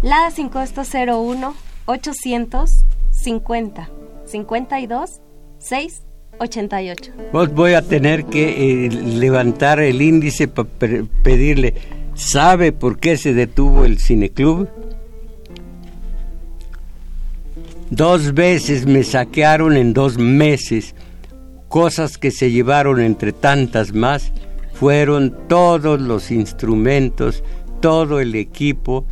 La 0.02 0.30
sin 0.30 0.48
costo 0.48 0.82
01 0.82 1.54
800 1.86 2.70
50 3.12 3.90
52 4.26 5.20
6 5.58 6.02
88. 6.38 7.12
Vos 7.32 7.52
voy 7.54 7.72
a 7.74 7.82
tener 7.82 8.26
que 8.26 8.86
eh, 8.86 8.90
levantar 8.90 9.80
el 9.80 10.02
índice 10.02 10.48
para 10.48 10.68
pedirle, 11.22 11.74
¿sabe 12.14 12.72
por 12.72 12.98
qué 12.98 13.16
se 13.16 13.32
detuvo 13.32 13.84
el 13.84 13.98
cineclub? 13.98 14.68
Dos 17.88 18.34
veces 18.34 18.84
me 18.84 19.04
saquearon 19.04 19.76
en 19.76 19.92
dos 19.92 20.18
meses. 20.18 20.94
Cosas 21.76 22.16
que 22.16 22.30
se 22.30 22.50
llevaron 22.50 23.02
entre 23.02 23.34
tantas 23.34 23.92
más 23.92 24.32
fueron 24.72 25.36
todos 25.46 26.00
los 26.00 26.30
instrumentos, 26.30 27.44
todo 27.82 28.18
el 28.18 28.34
equipo 28.34 29.06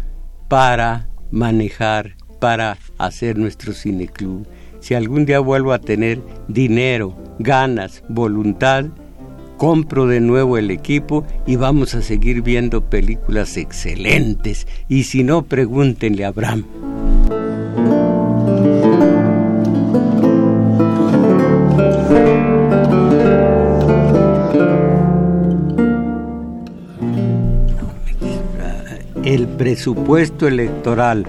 para 0.49 1.11
manejar, 1.31 2.17
para 2.41 2.79
hacer 2.97 3.37
nuestro 3.37 3.75
cineclub. 3.75 4.47
Si 4.81 4.95
algún 4.95 5.27
día 5.27 5.41
vuelvo 5.41 5.75
a 5.75 5.79
tener 5.79 6.23
dinero, 6.49 7.15
ganas, 7.39 8.03
voluntad, 8.09 8.87
compro 9.59 10.07
de 10.07 10.21
nuevo 10.21 10.57
el 10.57 10.71
equipo 10.71 11.27
y 11.47 11.57
vamos 11.57 11.95
a 11.95 12.01
seguir 12.01 12.41
viendo 12.41 12.89
películas 12.89 13.59
excelentes. 13.59 14.67
Y 14.89 15.05
si 15.05 15.23
no, 15.23 15.43
pregúntenle 15.43 16.25
a 16.25 16.29
Abraham. 16.29 16.65
El 29.25 29.49
presupuesto 29.49 30.47
electoral 30.47 31.27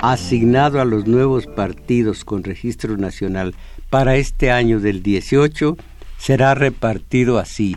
asignado 0.00 0.82
a 0.82 0.84
los 0.84 1.06
nuevos 1.06 1.46
partidos 1.46 2.26
con 2.26 2.44
registro 2.44 2.98
nacional 2.98 3.54
para 3.88 4.16
este 4.16 4.50
año 4.50 4.80
del 4.80 5.02
18 5.02 5.78
será 6.18 6.54
repartido 6.54 7.38
así. 7.38 7.76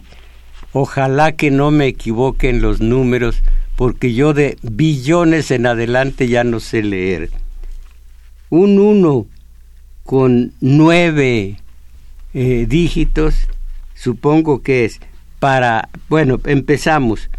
Ojalá 0.74 1.32
que 1.32 1.51
no 1.51 1.72
me 1.72 1.88
equivoque 1.88 2.50
en 2.50 2.62
los 2.62 2.82
números 2.82 3.42
porque 3.78 4.13
yo 4.13 4.34
de 4.34 4.58
billones 4.62 5.51
en 5.51 5.66
adelante 5.66 6.28
ya 6.28 6.44
no 6.44 6.60
sé 6.60 6.84
leer. 6.84 7.30
Un 8.50 8.78
1 8.78 9.25
con 10.04 10.51
nueve 10.60 11.58
eh, 12.34 12.66
dígitos, 12.68 13.48
supongo 13.96 14.62
que 14.62 14.84
es 14.84 15.00
para, 15.40 15.88
bueno, 16.10 16.42
empezamos 16.44 17.30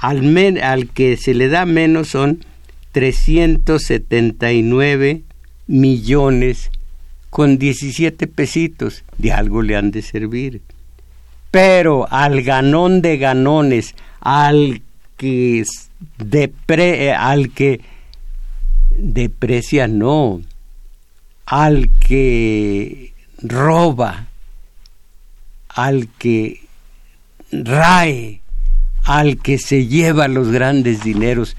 al, 0.00 0.88
que 0.88 1.16
se 1.16 1.34
le 1.34 1.48
da 1.48 1.64
menos 1.66 2.08
son 2.08 2.44
379 2.92 5.22
millones 5.66 6.70
con 7.28 7.58
17 7.58 8.26
pesitos. 8.26 9.04
De 9.18 9.32
algo 9.32 9.60
le 9.62 9.76
han 9.76 9.90
de 9.90 10.00
servir. 10.02 10.62
Pero 11.50 12.06
al 12.10 12.42
ganón 12.42 13.02
de 13.02 13.18
ganones, 13.18 13.94
al 14.20 14.80
que, 15.16 15.64
eh, 16.68 17.12
al 17.12 17.52
que 17.52 17.80
deprecia, 18.96 19.86
no, 19.86 20.40
al 21.46 21.90
que 22.00 23.12
roba, 23.42 24.26
al 25.68 26.08
que 26.18 26.62
rae, 27.52 28.40
al 29.04 29.38
que 29.38 29.58
se 29.58 29.86
lleva 29.86 30.28
los 30.28 30.50
grandes 30.50 31.02
dineros, 31.02 31.56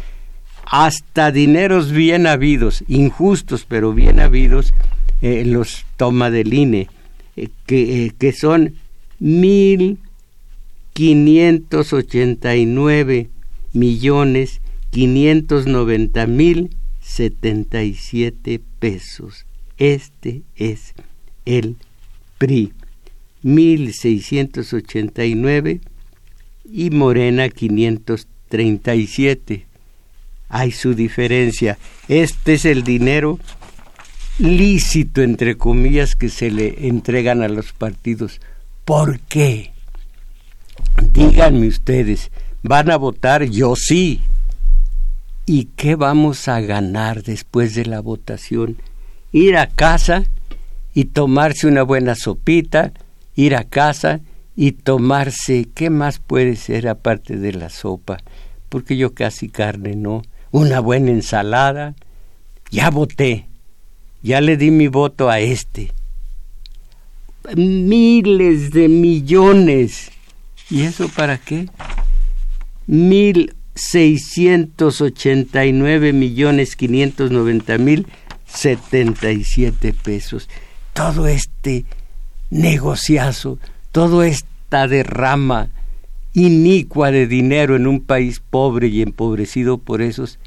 hasta 0.65 1.31
dineros 1.31 1.91
bien 1.91 2.27
habidos, 2.27 2.83
injustos 2.87 3.65
pero 3.67 3.93
bien 3.93 4.19
habidos, 4.19 4.73
eh, 5.21 5.43
los 5.45 5.85
toma 5.97 6.31
del 6.31 6.53
INE, 6.53 6.87
eh, 7.35 7.49
que, 7.65 8.05
eh, 8.05 8.11
que 8.17 8.31
son 8.31 8.75
mil 9.19 9.99
quinientos 10.93 11.93
ochenta 11.93 12.55
y 12.55 12.65
nueve 12.65 13.29
millones 13.73 14.61
quinientos 14.89 15.67
noventa 15.67 16.27
mil 16.27 16.75
setenta 17.01 17.83
y 17.83 17.93
siete 17.93 18.61
pesos. 18.79 19.45
Este 19.77 20.41
es 20.55 20.93
el 21.45 21.77
PRI. 22.37 22.73
Mil 23.41 23.93
seiscientos 23.93 24.73
ochenta 24.73 25.25
y 26.65 26.89
Morena 26.89 27.47
537. 27.49 29.65
Hay 30.49 30.71
su 30.71 30.93
diferencia. 30.93 31.77
Este 32.07 32.55
es 32.55 32.65
el 32.65 32.83
dinero 32.83 33.39
lícito, 34.39 35.21
entre 35.21 35.57
comillas, 35.57 36.15
que 36.15 36.29
se 36.29 36.49
le 36.51 36.87
entregan 36.87 37.43
a 37.43 37.47
los 37.47 37.71
partidos. 37.73 38.41
¿Por 38.85 39.19
qué? 39.19 39.71
Díganme 41.13 41.67
ustedes, 41.67 42.31
¿van 42.63 42.89
a 42.91 42.97
votar? 42.97 43.43
Yo 43.43 43.75
sí. 43.75 44.21
¿Y 45.45 45.65
qué 45.75 45.95
vamos 45.95 46.47
a 46.47 46.61
ganar 46.61 47.23
después 47.23 47.75
de 47.75 47.85
la 47.85 47.99
votación? 47.99 48.77
Ir 49.31 49.57
a 49.57 49.67
casa 49.67 50.23
y 50.93 51.05
tomarse 51.05 51.67
una 51.67 51.83
buena 51.83 52.15
sopita, 52.15 52.93
ir 53.35 53.55
a 53.55 53.63
casa 53.63 54.21
y 54.61 54.73
tomarse, 54.73 55.69
¿qué 55.73 55.89
más 55.89 56.19
puede 56.19 56.55
ser 56.55 56.87
aparte 56.87 57.35
de 57.35 57.51
la 57.51 57.71
sopa? 57.71 58.19
Porque 58.69 58.95
yo 58.95 59.15
casi 59.15 59.49
carne 59.49 59.95
no. 59.95 60.21
Una 60.51 60.79
buena 60.79 61.09
ensalada. 61.09 61.95
Ya 62.69 62.91
voté. 62.91 63.47
Ya 64.21 64.39
le 64.39 64.57
di 64.57 64.69
mi 64.69 64.87
voto 64.87 65.31
a 65.31 65.39
este. 65.39 65.91
Miles 67.55 68.69
de 68.69 68.87
millones. 68.87 70.11
¿Y 70.69 70.83
eso 70.83 71.09
para 71.09 71.39
qué? 71.39 71.67
Mil 72.85 73.55
seiscientos 73.73 75.01
ochenta 75.01 75.65
y 75.65 75.73
nueve 75.73 76.13
millones 76.13 76.75
quinientos 76.75 77.31
noventa 77.31 77.79
mil 77.79 78.05
setenta 78.45 79.31
y 79.31 79.43
siete 79.43 79.91
pesos. 79.91 80.49
Todo 80.93 81.25
este 81.25 81.85
negociazo 82.51 83.57
toda 83.91 84.27
derrama 84.71 85.69
inicua 86.33 87.11
de 87.11 87.27
dinero 87.27 87.75
en 87.75 87.87
un 87.87 88.01
país 88.01 88.39
pobre 88.39 88.87
y 88.87 89.01
empobrecido 89.01 89.77
por 89.77 90.01
esos, 90.01 90.39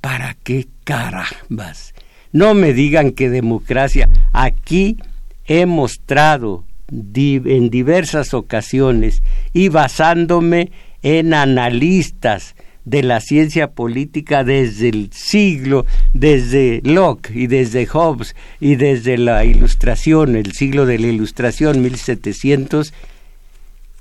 ¿para 0.00 0.36
qué 0.42 0.66
carambas? 0.84 1.94
No 2.32 2.54
me 2.54 2.72
digan 2.72 3.12
que 3.12 3.30
democracia. 3.30 4.08
Aquí 4.32 4.98
he 5.46 5.66
mostrado 5.66 6.64
en 6.88 7.70
diversas 7.70 8.34
ocasiones 8.34 9.22
y 9.52 9.68
basándome 9.68 10.70
en 11.02 11.34
analistas 11.34 12.54
de 12.84 13.02
la 13.02 13.20
ciencia 13.20 13.70
política 13.70 14.44
desde 14.44 14.88
el 14.90 15.10
siglo, 15.12 15.86
desde 16.12 16.80
Locke 16.84 17.30
y 17.34 17.46
desde 17.46 17.86
Hobbes 17.86 18.36
y 18.60 18.76
desde 18.76 19.16
la 19.16 19.44
Ilustración, 19.44 20.36
el 20.36 20.52
siglo 20.52 20.84
de 20.84 20.98
la 20.98 21.06
Ilustración, 21.06 21.80
1700, 21.82 22.92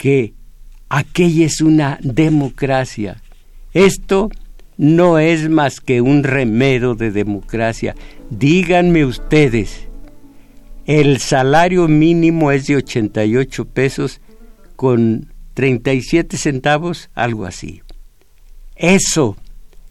que 0.03 0.33
aquella 0.89 1.45
es 1.45 1.61
una 1.61 1.97
democracia. 2.01 3.21
Esto 3.71 4.29
no 4.75 5.17
es 5.17 5.49
más 5.49 5.79
que 5.79 6.01
un 6.01 6.23
remedio 6.23 6.93
de 6.93 7.09
democracia. 7.09 7.95
Díganme 8.29 9.05
ustedes, 9.05 9.87
el 10.85 11.19
salario 11.19 11.87
mínimo 11.87 12.51
es 12.51 12.67
de 12.67 12.75
88 12.75 13.63
pesos 13.63 14.19
con 14.75 15.31
37 15.53 16.35
centavos, 16.35 17.09
algo 17.13 17.45
así. 17.45 17.81
Eso 18.75 19.37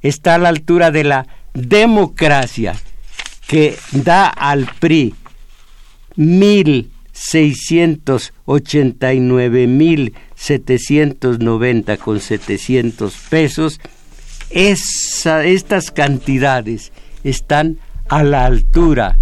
está 0.02 0.34
a 0.34 0.38
la 0.38 0.50
altura 0.50 0.90
de 0.90 1.04
la 1.04 1.26
democracia 1.54 2.74
que 3.48 3.78
da 3.92 4.28
al 4.28 4.68
PRI 4.78 5.14
mil 6.16 6.91
seiscientos 7.12 8.32
ochenta 8.44 9.14
y 9.14 9.20
nueve 9.20 9.66
mil 9.66 10.14
setecientos 10.34 11.38
noventa 11.38 11.96
con 11.96 12.20
setecientos 12.20 13.14
pesos 13.30 13.80
estas 14.50 15.90
cantidades 15.90 16.92
están 17.24 17.78
a 18.08 18.22
la 18.22 18.44
altura 18.44 19.16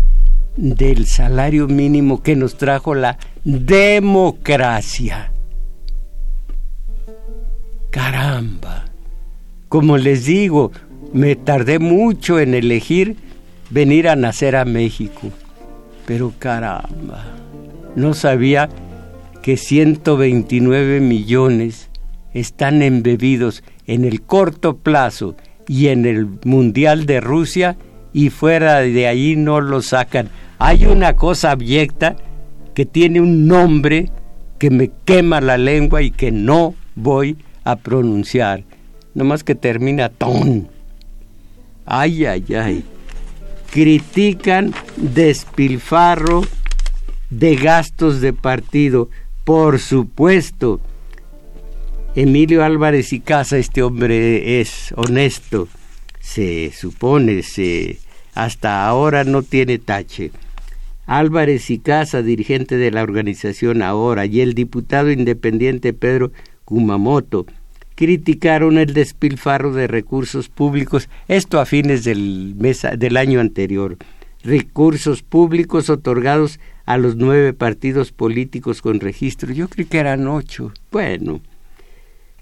del 0.56 1.06
salario 1.06 1.68
mínimo 1.68 2.22
que 2.22 2.36
nos 2.36 2.56
trajo 2.56 2.94
la 2.94 3.18
democracia 3.44 5.32
Caramba. 7.90 8.84
Como 9.68 9.98
les 9.98 10.24
digo, 10.24 10.70
me 11.12 11.34
tardé 11.34 11.80
mucho 11.80 12.38
en 12.38 12.54
elegir 12.54 13.16
venir 13.68 14.08
a 14.08 14.16
nacer 14.16 14.54
a 14.54 14.64
México. 14.64 15.30
Pero 16.06 16.32
caramba, 16.38 17.24
no 17.96 18.14
sabía 18.14 18.68
que 19.42 19.56
129 19.56 21.00
millones 21.00 21.90
están 22.34 22.82
embebidos 22.82 23.62
en 23.86 24.04
el 24.04 24.22
corto 24.22 24.76
plazo 24.76 25.34
y 25.66 25.88
en 25.88 26.06
el 26.06 26.26
Mundial 26.44 27.06
de 27.06 27.20
Rusia 27.20 27.76
y 28.12 28.30
fuera 28.30 28.80
de 28.80 29.06
ahí 29.06 29.36
no 29.36 29.60
lo 29.60 29.82
sacan. 29.82 30.28
Hay 30.58 30.86
una 30.86 31.16
cosa 31.16 31.52
abyecta 31.52 32.16
que 32.74 32.86
tiene 32.86 33.20
un 33.20 33.46
nombre 33.46 34.10
que 34.58 34.70
me 34.70 34.90
quema 35.04 35.40
la 35.40 35.56
lengua 35.56 36.02
y 36.02 36.10
que 36.10 36.30
no 36.30 36.74
voy 36.94 37.36
a 37.64 37.76
pronunciar. 37.76 38.64
Nomás 39.14 39.42
que 39.42 39.54
termina 39.54 40.08
ton. 40.08 40.68
Ay, 41.86 42.26
ay, 42.26 42.44
ay. 42.54 42.84
Critican 43.70 44.72
despilfarro 44.96 46.42
de 47.30 47.56
gastos 47.56 48.20
de 48.20 48.32
partido. 48.32 49.08
Por 49.44 49.78
supuesto. 49.78 50.80
Emilio 52.16 52.64
Álvarez 52.64 53.12
y 53.12 53.20
Casa, 53.20 53.56
este 53.56 53.82
hombre 53.84 54.60
es 54.60 54.92
honesto, 54.96 55.68
se 56.18 56.72
supone, 56.72 57.44
se 57.44 57.98
hasta 58.34 58.86
ahora 58.86 59.22
no 59.22 59.42
tiene 59.42 59.78
tache. 59.78 60.32
Álvarez 61.06 61.70
y 61.70 61.78
Casa, 61.78 62.22
dirigente 62.22 62.76
de 62.76 62.90
la 62.90 63.02
organización 63.02 63.82
ahora, 63.82 64.26
y 64.26 64.40
el 64.40 64.54
diputado 64.54 65.10
independiente 65.10 65.92
Pedro 65.92 66.32
Kumamoto, 66.64 67.46
criticaron 67.94 68.78
el 68.78 68.92
despilfarro 68.92 69.72
de 69.72 69.86
recursos 69.86 70.48
públicos, 70.48 71.08
esto 71.28 71.60
a 71.60 71.66
fines 71.66 72.02
del, 72.02 72.54
mes, 72.58 72.86
del 72.96 73.16
año 73.16 73.40
anterior, 73.40 73.98
recursos 74.42 75.22
públicos 75.22 75.90
otorgados 75.90 76.58
a 76.92 76.98
los 76.98 77.14
nueve 77.14 77.52
partidos 77.52 78.10
políticos 78.10 78.82
con 78.82 78.98
registro. 78.98 79.52
Yo 79.52 79.68
creo 79.68 79.88
que 79.88 79.98
eran 79.98 80.26
ocho. 80.26 80.72
Bueno, 80.90 81.40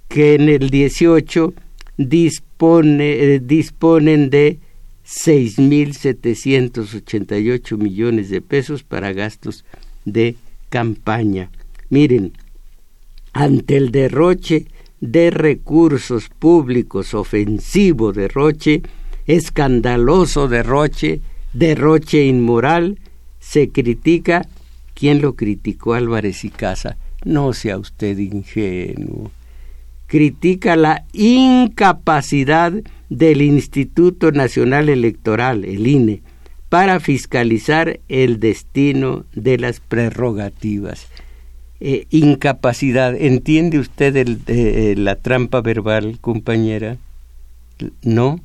que 0.08 0.36
en 0.36 0.48
el 0.48 0.70
18 0.70 1.52
dispone, 1.98 3.34
eh, 3.34 3.40
disponen 3.40 4.30
de 4.30 4.58
6.788 5.04 7.76
millones 7.76 8.30
de 8.30 8.40
pesos 8.40 8.84
para 8.84 9.12
gastos 9.12 9.66
de 10.06 10.36
campaña. 10.70 11.50
Miren, 11.90 12.32
ante 13.34 13.76
el 13.76 13.90
derroche 13.90 14.64
de 15.02 15.30
recursos 15.30 16.30
públicos, 16.30 17.12
ofensivo 17.12 18.14
derroche, 18.14 18.80
escandaloso 19.26 20.48
derroche, 20.48 21.20
derroche 21.52 22.24
inmoral, 22.24 22.98
se 23.40 23.70
critica. 23.70 24.46
¿Quién 24.94 25.20
lo 25.20 25.34
criticó 25.34 25.94
Álvarez 25.94 26.44
y 26.44 26.50
Casa? 26.50 26.96
No 27.24 27.52
sea 27.52 27.78
usted 27.78 28.18
ingenuo. 28.18 29.30
Critica 30.06 30.76
la 30.76 31.04
incapacidad 31.12 32.72
del 33.08 33.42
Instituto 33.42 34.32
Nacional 34.32 34.88
Electoral, 34.88 35.64
el 35.64 35.86
INE, 35.86 36.22
para 36.68 37.00
fiscalizar 37.00 38.00
el 38.08 38.40
destino 38.40 39.24
de 39.34 39.58
las 39.58 39.80
prerrogativas. 39.80 41.06
Eh, 41.80 42.06
incapacidad, 42.10 43.14
¿entiende 43.14 43.78
usted 43.78 44.16
eh, 44.46 44.94
la 44.96 45.14
trampa 45.14 45.60
verbal, 45.60 46.18
compañera? 46.20 46.96
No, 48.02 48.40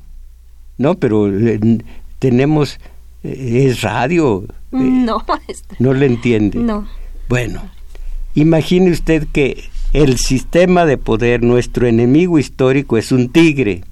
no, 0.78 0.94
pero 0.94 1.36
eh, 1.36 1.58
tenemos, 2.18 2.78
es 3.22 3.82
radio. 3.82 4.46
no, 4.82 5.24
no 5.78 5.94
le 5.94 6.06
entiende. 6.06 6.58
No. 6.58 6.86
Bueno, 7.28 7.62
imagine 8.34 8.90
usted 8.90 9.26
que 9.32 9.64
el 9.92 10.18
sistema 10.18 10.84
de 10.84 10.98
poder, 10.98 11.42
nuestro 11.42 11.86
enemigo 11.86 12.38
histórico, 12.38 12.98
es 12.98 13.12
un 13.12 13.28
tigre. 13.28 13.82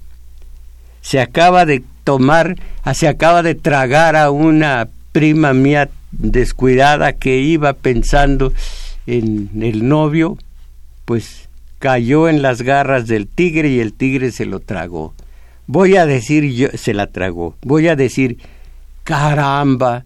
Se 1.01 1.21
acaba 1.21 1.65
de 1.65 1.83
tomar, 2.03 2.57
se 2.93 3.07
acaba 3.07 3.43
de 3.43 3.55
tragar 3.55 4.15
a 4.15 4.29
una 4.29 4.89
prima 5.13 5.53
mía 5.53 5.89
descuidada 6.11 7.13
que 7.13 7.39
iba 7.39 7.73
pensando 7.73 8.51
en 9.07 9.49
el 9.61 9.87
novio, 9.87 10.37
pues 11.05 11.47
cayó 11.79 12.29
en 12.29 12.41
las 12.41 12.61
garras 12.61 13.07
del 13.07 13.27
tigre 13.27 13.69
y 13.69 13.79
el 13.79 13.93
tigre 13.93 14.31
se 14.31 14.45
lo 14.45 14.59
tragó. 14.59 15.13
Voy 15.67 15.95
a 15.95 16.05
decir, 16.05 16.43
yo, 16.53 16.67
se 16.73 16.93
la 16.93 17.07
tragó. 17.07 17.55
Voy 17.61 17.87
a 17.87 17.95
decir, 17.95 18.37
caramba, 19.03 20.03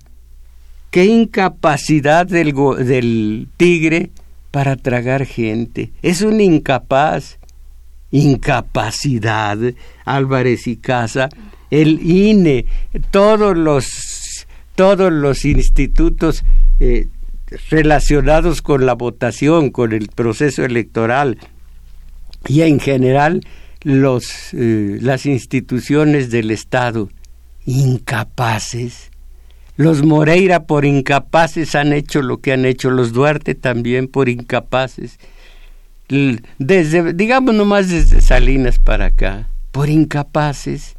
qué 0.92 1.06
incapacidad 1.06 2.26
del, 2.26 3.48
tigre 3.58 4.10
para 4.52 4.76
tragar 4.76 5.26
gente. 5.26 5.92
Es 6.02 6.22
un 6.22 6.42
incapaz. 6.42 7.40
Incapacidad, 8.10 9.58
Álvarez 10.06 10.68
y 10.68 10.78
Casa, 10.78 11.28
el 11.70 12.00
INE, 12.10 12.66
todos 13.12 13.58
los, 13.58 14.48
todos 14.76 15.12
los 15.12 15.44
institutos 15.44 16.46
eh, 16.80 17.10
relacionados 17.70 18.62
con 18.62 18.86
la 18.86 18.94
votación, 18.94 19.72
con 19.72 19.92
el 19.92 20.08
proceso 20.08 20.64
electoral 20.64 21.38
y 22.48 22.62
en 22.62 22.80
general 22.80 23.42
los, 23.84 24.54
eh, 24.54 25.00
las 25.02 25.26
instituciones 25.26 26.32
del 26.32 26.52
Estado 26.52 27.10
incapaces 27.66 29.12
los 29.78 30.04
Moreira 30.04 30.64
por 30.64 30.86
incapaces 30.86 31.76
han 31.76 31.94
hecho 31.94 32.22
lo 32.24 32.42
que 32.42 32.52
han 32.52 32.66
hecho, 32.66 32.90
los 32.90 33.14
Duarte 33.14 33.56
también 33.56 34.08
por 34.08 34.28
incapaces. 34.28 35.20
Desde, 36.58 37.14
digamos 37.14 37.54
nomás 37.54 37.90
desde 37.90 38.22
Salinas 38.22 38.80
para 38.80 39.06
acá, 39.06 39.48
por 39.72 39.90
incapaces. 39.90 40.96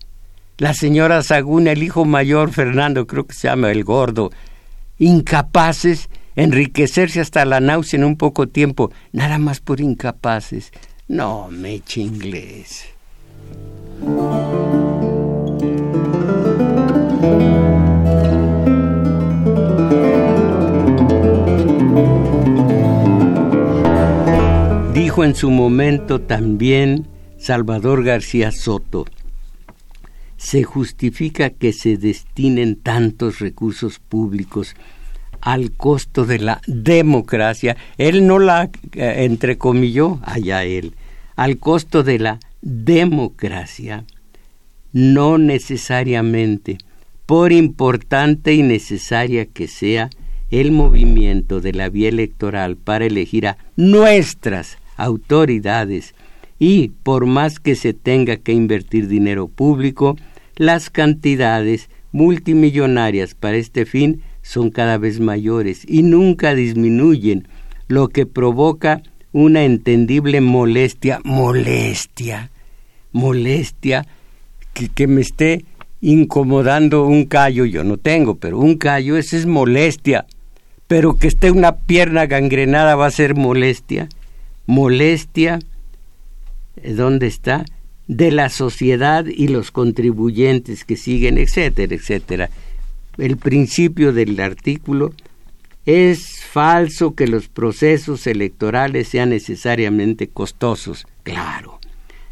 La 0.59 0.75
señora 0.75 1.23
Saguna, 1.23 1.73
el 1.73 1.83
hijo 1.83 2.05
mayor, 2.05 2.53
Fernando, 2.53 3.07
creo 3.07 3.27
que 3.27 3.35
se 3.35 3.49
llama 3.49 3.71
el 3.71 3.85
gordo, 3.85 4.31
incapaces, 4.99 6.09
enriquecerse 6.37 7.21
hasta 7.21 7.45
la 7.45 7.61
náusea 7.61 7.99
en 7.99 8.05
un 8.05 8.17
poco 8.17 8.49
tiempo, 8.49 8.93
nada 9.13 9.39
más 9.39 9.61
por 9.61 9.81
incapaces. 9.81 10.73
No 11.09 11.49
me 11.51 11.75
eche 11.75 12.01
inglés. 12.01 12.87
Dijo 24.99 25.23
en 25.23 25.37
su 25.37 25.53
momento 25.53 26.21
también 26.21 27.07
Salvador 27.39 28.03
García 28.03 28.51
Soto, 28.51 29.07
se 30.37 30.65
justifica 30.65 31.51
que 31.51 31.73
se 31.73 31.97
destinen 31.97 32.75
tantos 32.75 33.39
recursos 33.39 34.01
públicos 34.01 34.75
al 35.41 35.71
costo 35.71 36.27
de 36.27 36.41
la 36.41 36.61
democracia. 36.67 37.77
Él 37.97 38.27
no 38.27 38.41
la 38.41 38.71
eh, 38.95 39.15
entrecomilló, 39.19 40.19
allá 40.25 40.65
él, 40.65 40.95
al 41.37 41.59
costo 41.59 42.03
de 42.03 42.19
la 42.19 42.41
democracia. 42.61 44.05
No 44.93 45.39
necesariamente, 45.39 46.77
por 47.25 47.53
importante 47.53 48.53
y 48.53 48.65
necesaria 48.65 49.47
que 49.47 49.69
sea 49.69 50.11
el 50.51 50.73
movimiento 50.73 51.61
de 51.61 51.73
la 51.73 51.89
vía 51.89 52.09
electoral 52.09 52.77
para 52.77 53.07
elegir 53.07 53.47
a 53.47 53.59
nuestras 53.77 54.77
autoridades 54.99 56.15
y 56.59 56.89
por 56.89 57.25
más 57.25 57.61
que 57.61 57.75
se 57.75 57.95
tenga 57.95 58.37
que 58.37 58.53
invertir 58.53 59.09
dinero 59.09 59.49
público, 59.49 60.17
las 60.57 60.91
cantidades 60.91 61.89
multimillonarias 62.13 63.35
para 63.35 63.57
este 63.57 63.87
fin 63.87 64.23
son 64.43 64.71
cada 64.71 64.99
vez 64.99 65.21
mayores 65.21 65.83
y 65.87 66.03
nunca 66.03 66.55
disminuyen, 66.55 67.49
lo 67.87 68.09
que 68.09 68.27
provoca 68.27 69.03
una 69.33 69.65
entendible 69.65 70.41
molestia, 70.41 71.21
molestia, 71.25 72.51
molestia, 73.13 74.07
que, 74.95 75.07
me 75.07 75.23
esté 75.23 75.65
incomodando 76.01 77.07
un 77.07 77.25
callo, 77.25 77.65
yo 77.65 77.83
no 77.85 77.97
tengo, 77.97 78.37
pero 78.37 78.59
un 78.59 78.77
callo, 78.77 79.17
esa 79.17 79.37
es 79.37 79.47
molestia, 79.47 80.27
pero 80.87 81.17
que 81.17 81.29
esté 81.29 81.51
una 81.51 81.77
pierna 81.77 82.27
gangrenada 82.27 82.95
va 82.95 83.07
a 83.07 83.11
ser 83.11 83.35
molestia 83.35 84.09
molestia, 84.69 85.59
eh, 86.77 86.93
¿dónde 86.93 87.27
está? 87.27 87.65
de 88.09 88.33
la 88.33 88.49
sociedad 88.49 89.27
y 89.27 89.49
los 89.49 89.71
contribuyentes 89.71 90.85
que 90.85 90.97
siguen, 90.97 91.37
etcétera, 91.39 91.95
etcétera. 91.95 92.51
El 93.19 93.37
principio 93.37 94.13
del 94.13 94.41
artículo 94.41 95.13
es 95.85 96.43
falso 96.43 97.15
que 97.15 97.27
los 97.27 97.49
procesos 97.49 98.27
electorales 98.27 99.09
sean 99.09 99.31
necesariamente 99.31 100.29
costosos. 100.29 101.07
Claro, 101.23 101.79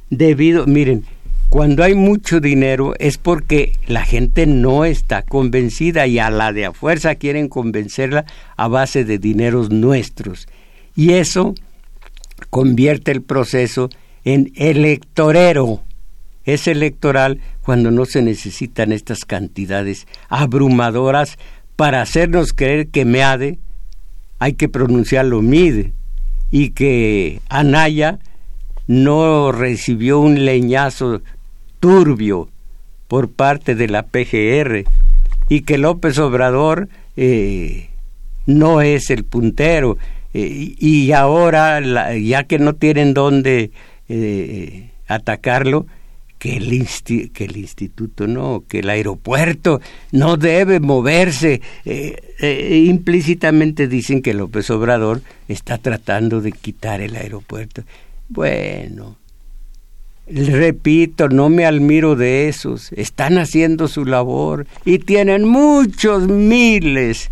debido, 0.09 0.66
miren, 0.66 1.05
cuando 1.51 1.85
hay 1.85 1.94
mucho 1.94 2.40
dinero 2.40 2.94
es 2.99 3.18
porque 3.18 3.72
la 3.87 4.05
gente 4.05 4.46
no 4.46 4.85
está 4.85 5.22
convencida 5.22 6.07
y 6.07 6.18
a 6.18 6.31
la 6.31 6.53
de 6.53 6.64
a 6.64 6.72
fuerza 6.72 7.14
quieren 7.16 7.49
convencerla 7.49 8.25
a 8.57 8.66
base 8.68 9.05
de 9.05 9.18
dineros 9.18 9.70
nuestros. 9.70 10.49
Y 10.94 11.12
eso 11.12 11.55
convierte 12.51 13.12
el 13.12 13.22
proceso 13.22 13.90
en 14.25 14.53
electorero. 14.57 15.83
Es 16.44 16.66
electoral 16.68 17.40
cuando 17.62 17.90
no 17.90 18.05
se 18.05 18.22
necesitan 18.22 18.92
estas 18.92 19.25
cantidades 19.25 20.07
abrumadoras 20.29 21.38
para 21.75 22.03
hacernos 22.03 22.53
creer 22.53 22.88
que 22.88 23.05
Meade 23.05 23.59
hay 24.38 24.55
que 24.55 24.68
pronunciarlo 24.68 25.42
MIDE 25.42 25.92
y 26.51 26.70
que 26.70 27.40
Anaya 27.49 28.18
no 28.87 29.51
recibió 29.53 30.20
un 30.20 30.44
leñazo 30.44 31.22
turbio 31.81 32.49
por 33.09 33.31
parte 33.31 33.75
de 33.75 33.88
la 33.88 34.05
PGR 34.05 34.85
y 35.49 35.61
que 35.62 35.79
López 35.79 36.18
Obrador 36.18 36.88
eh, 37.16 37.90
no 38.46 38.81
es 38.81 39.11
el 39.11 39.25
puntero 39.25 39.99
y 40.38 41.12
ahora 41.12 41.81
ya 42.16 42.44
que 42.44 42.59
no 42.59 42.75
tienen 42.75 43.14
dónde 43.14 43.70
eh, 44.09 44.90
atacarlo 45.09 45.87
que 46.38 46.59
el, 46.59 46.87
que 47.33 47.44
el 47.44 47.57
instituto 47.57 48.27
no, 48.27 48.64
que 48.68 48.81
el 48.81 48.90
aeropuerto 48.90 49.81
no 50.12 50.37
debe 50.37 50.81
moverse. 50.81 51.62
implícitamente 52.70 53.88
dicen 53.88 54.20
que 54.20 54.35
López 54.35 54.68
Obrador 54.70 55.22
está 55.49 55.79
tratando 55.79 56.42
de 56.42 56.53
quitar 56.53 57.01
el 57.01 57.16
aeropuerto. 57.16 57.83
Bueno, 58.29 59.16
repito, 60.27 61.29
no 61.29 61.49
me 61.49 61.64
admiro 61.64 62.16
de 62.16 62.49
esos. 62.49 62.92
Están 62.92 63.38
haciendo 63.38 63.88
su 63.88 64.05
labor 64.05 64.66
y 64.85 64.99
tienen 64.99 65.44
muchos 65.44 66.29
miles 66.29 67.31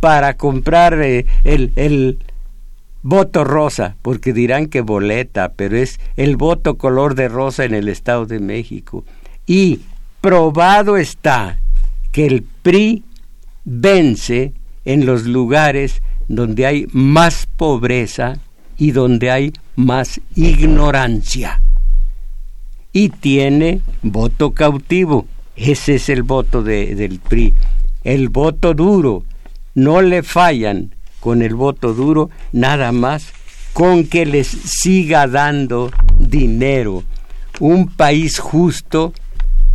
para 0.00 0.36
comprar 0.36 1.00
eh, 1.00 1.26
el, 1.44 1.72
el 1.76 2.18
voto 3.02 3.44
rosa, 3.44 3.96
porque 4.02 4.32
dirán 4.32 4.66
que 4.66 4.80
boleta, 4.80 5.52
pero 5.54 5.76
es 5.76 6.00
el 6.16 6.36
voto 6.36 6.76
color 6.76 7.14
de 7.14 7.28
rosa 7.28 7.64
en 7.64 7.74
el 7.74 7.88
Estado 7.88 8.26
de 8.26 8.40
México. 8.40 9.04
Y 9.46 9.80
probado 10.20 10.96
está 10.96 11.58
que 12.12 12.26
el 12.26 12.42
PRI 12.62 13.04
vence 13.64 14.52
en 14.84 15.06
los 15.06 15.24
lugares 15.24 16.02
donde 16.28 16.66
hay 16.66 16.86
más 16.92 17.46
pobreza 17.56 18.38
y 18.76 18.92
donde 18.92 19.30
hay 19.30 19.52
más 19.76 20.20
ignorancia. 20.34 21.60
Y 22.92 23.10
tiene 23.10 23.80
voto 24.02 24.52
cautivo. 24.52 25.26
Ese 25.54 25.96
es 25.96 26.08
el 26.08 26.22
voto 26.22 26.62
de, 26.62 26.94
del 26.94 27.20
PRI. 27.20 27.54
El 28.02 28.28
voto 28.28 28.74
duro. 28.74 29.24
No 29.74 30.02
le 30.02 30.22
fallan 30.22 30.94
con 31.20 31.42
el 31.42 31.54
voto 31.54 31.92
duro 31.94 32.30
nada 32.52 32.92
más 32.92 33.32
con 33.72 34.06
que 34.06 34.26
les 34.26 34.48
siga 34.48 35.26
dando 35.26 35.90
dinero. 36.18 37.04
Un 37.60 37.88
país 37.88 38.38
justo, 38.38 39.12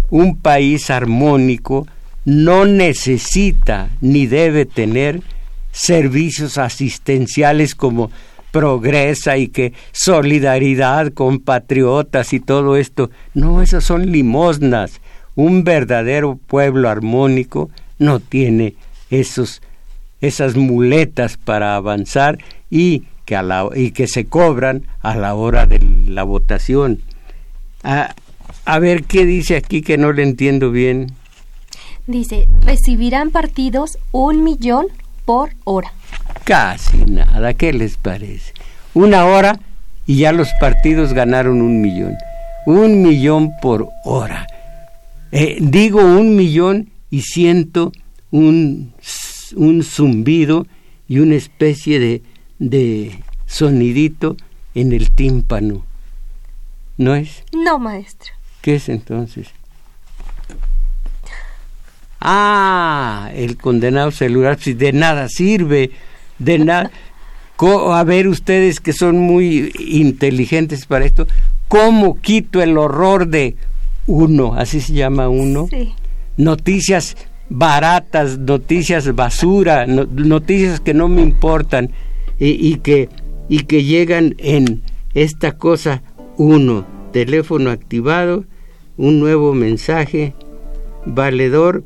un 0.09 0.37
país 0.37 0.89
armónico, 0.89 1.87
no 2.25 2.65
necesita 2.65 3.89
ni 4.01 4.25
debe 4.25 4.65
tener 4.65 5.21
servicios 5.71 6.57
asistenciales 6.57 7.75
como 7.75 8.09
progresa 8.51 9.37
y 9.37 9.49
que 9.49 9.73
solidaridad 9.91 11.11
con 11.13 11.39
patriotas 11.39 12.33
y 12.33 12.39
todo 12.39 12.77
esto. 12.77 13.11
No, 13.33 13.61
esas 13.61 13.83
son 13.83 14.11
limosnas. 14.11 15.01
Un 15.35 15.63
verdadero 15.65 16.39
pueblo 16.47 16.89
armónico 16.89 17.69
no 17.99 18.21
tiene 18.21 18.75
esos, 19.09 19.61
esas 20.25 20.55
muletas 20.55 21.37
para 21.37 21.75
avanzar 21.75 22.37
y 22.69 23.03
que, 23.25 23.39
y 23.75 23.91
que 23.91 24.07
se 24.07 24.25
cobran 24.25 24.83
a 25.01 25.15
la 25.15 25.35
hora 25.35 25.65
de 25.65 25.79
la 26.07 26.23
votación. 26.23 27.01
A, 27.83 28.15
a 28.65 28.79
ver 28.79 29.03
qué 29.03 29.25
dice 29.25 29.55
aquí 29.55 29.81
que 29.81 29.97
no 29.97 30.11
le 30.11 30.23
entiendo 30.23 30.71
bien. 30.71 31.13
Dice, 32.07 32.47
recibirán 32.61 33.31
partidos 33.31 33.97
un 34.11 34.43
millón 34.43 34.87
por 35.25 35.51
hora. 35.63 35.91
Casi 36.43 36.97
nada, 36.97 37.53
¿qué 37.53 37.73
les 37.73 37.97
parece? 37.97 38.53
Una 38.93 39.25
hora 39.25 39.59
y 40.05 40.17
ya 40.17 40.31
los 40.31 40.49
partidos 40.59 41.13
ganaron 41.13 41.61
un 41.61 41.81
millón. 41.81 42.15
Un 42.65 43.01
millón 43.01 43.51
por 43.61 43.89
hora. 44.03 44.47
Eh, 45.31 45.57
digo 45.59 45.99
un 45.99 46.35
millón 46.35 46.89
y 47.09 47.21
siento 47.21 47.91
un, 48.31 48.93
un 49.55 49.83
zumbido 49.83 50.67
y 51.07 51.19
una 51.19 51.35
especie 51.35 51.99
de, 51.99 52.21
de 52.59 53.19
sonidito 53.45 54.37
en 54.73 54.91
el 54.91 55.11
tímpano. 55.11 55.85
¿No 56.97 57.15
es? 57.15 57.43
No, 57.53 57.79
maestro. 57.79 58.33
¿Qué 58.61 58.75
es 58.75 58.89
entonces? 58.89 59.49
Ah, 62.19 63.29
el 63.35 63.57
condenado 63.57 64.11
celular, 64.11 64.57
si 64.59 64.73
de 64.73 64.93
nada 64.93 65.29
sirve, 65.29 65.91
de 66.39 66.59
nada. 66.59 66.91
A 67.57 68.03
ver 68.03 68.27
ustedes 68.27 68.79
que 68.79 68.91
son 68.91 69.17
muy 69.17 69.71
inteligentes 69.77 70.85
para 70.85 71.05
esto, 71.05 71.25
¿cómo 71.67 72.19
quito 72.19 72.61
el 72.61 72.77
horror 72.77 73.27
de 73.27 73.55
uno? 74.07 74.55
Así 74.55 74.81
se 74.81 74.93
llama 74.93 75.29
uno. 75.29 75.67
Sí. 75.69 75.93
Noticias 76.35 77.15
baratas, 77.49 78.37
noticias 78.39 79.13
basura, 79.15 79.85
noticias 79.85 80.79
que 80.79 80.93
no 80.93 81.07
me 81.07 81.21
importan 81.21 81.91
y, 82.39 82.75
que, 82.77 83.09
y 83.49 83.59
que 83.63 83.83
llegan 83.83 84.35
en 84.37 84.81
esta 85.13 85.53
cosa. 85.53 86.03
Uno, 86.37 86.85
teléfono 87.11 87.69
activado, 87.69 88.45
un 88.97 89.19
nuevo 89.19 89.53
mensaje, 89.53 90.33
valedor. 91.05 91.83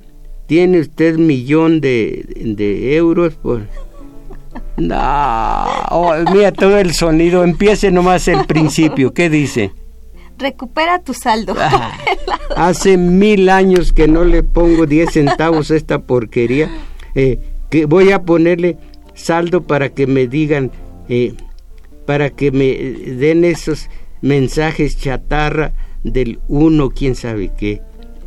Tiene 0.48 0.80
usted 0.80 1.18
millón 1.18 1.80
de, 1.82 2.26
de 2.58 2.96
euros 2.96 3.36
por... 3.36 3.68
Oh, 5.92 6.14
mira 6.34 6.52
todo 6.52 6.80
el 6.80 6.94
sonido, 6.94 7.44
empiece 7.44 7.92
nomás 7.92 8.28
el 8.28 8.46
principio, 8.46 9.14
¿qué 9.14 9.30
dice? 9.30 9.72
Recupera 10.40 11.04
tu 11.04 11.14
saldo. 11.14 11.54
Ah, 11.58 11.92
hace 12.56 12.98
mil 12.98 13.50
años 13.50 13.92
que 13.92 14.08
no 14.08 14.24
le 14.24 14.42
pongo 14.42 14.86
10 14.86 15.12
centavos 15.12 15.70
a 15.70 15.76
esta 15.76 16.00
porquería, 16.00 16.70
eh, 17.14 17.40
que 17.70 17.86
voy 17.86 18.12
a 18.12 18.24
ponerle 18.24 18.78
saldo 19.14 19.68
para 19.68 19.90
que 19.90 20.08
me 20.08 20.28
digan, 20.28 20.72
eh, 21.10 21.34
para 22.06 22.30
que 22.30 22.52
me 22.52 22.74
den 22.74 23.44
esos 23.44 23.90
mensajes 24.22 24.98
chatarra 24.98 25.74
del 26.04 26.40
uno, 26.48 26.90
quién 26.90 27.16
sabe 27.16 27.52
qué, 27.58 27.82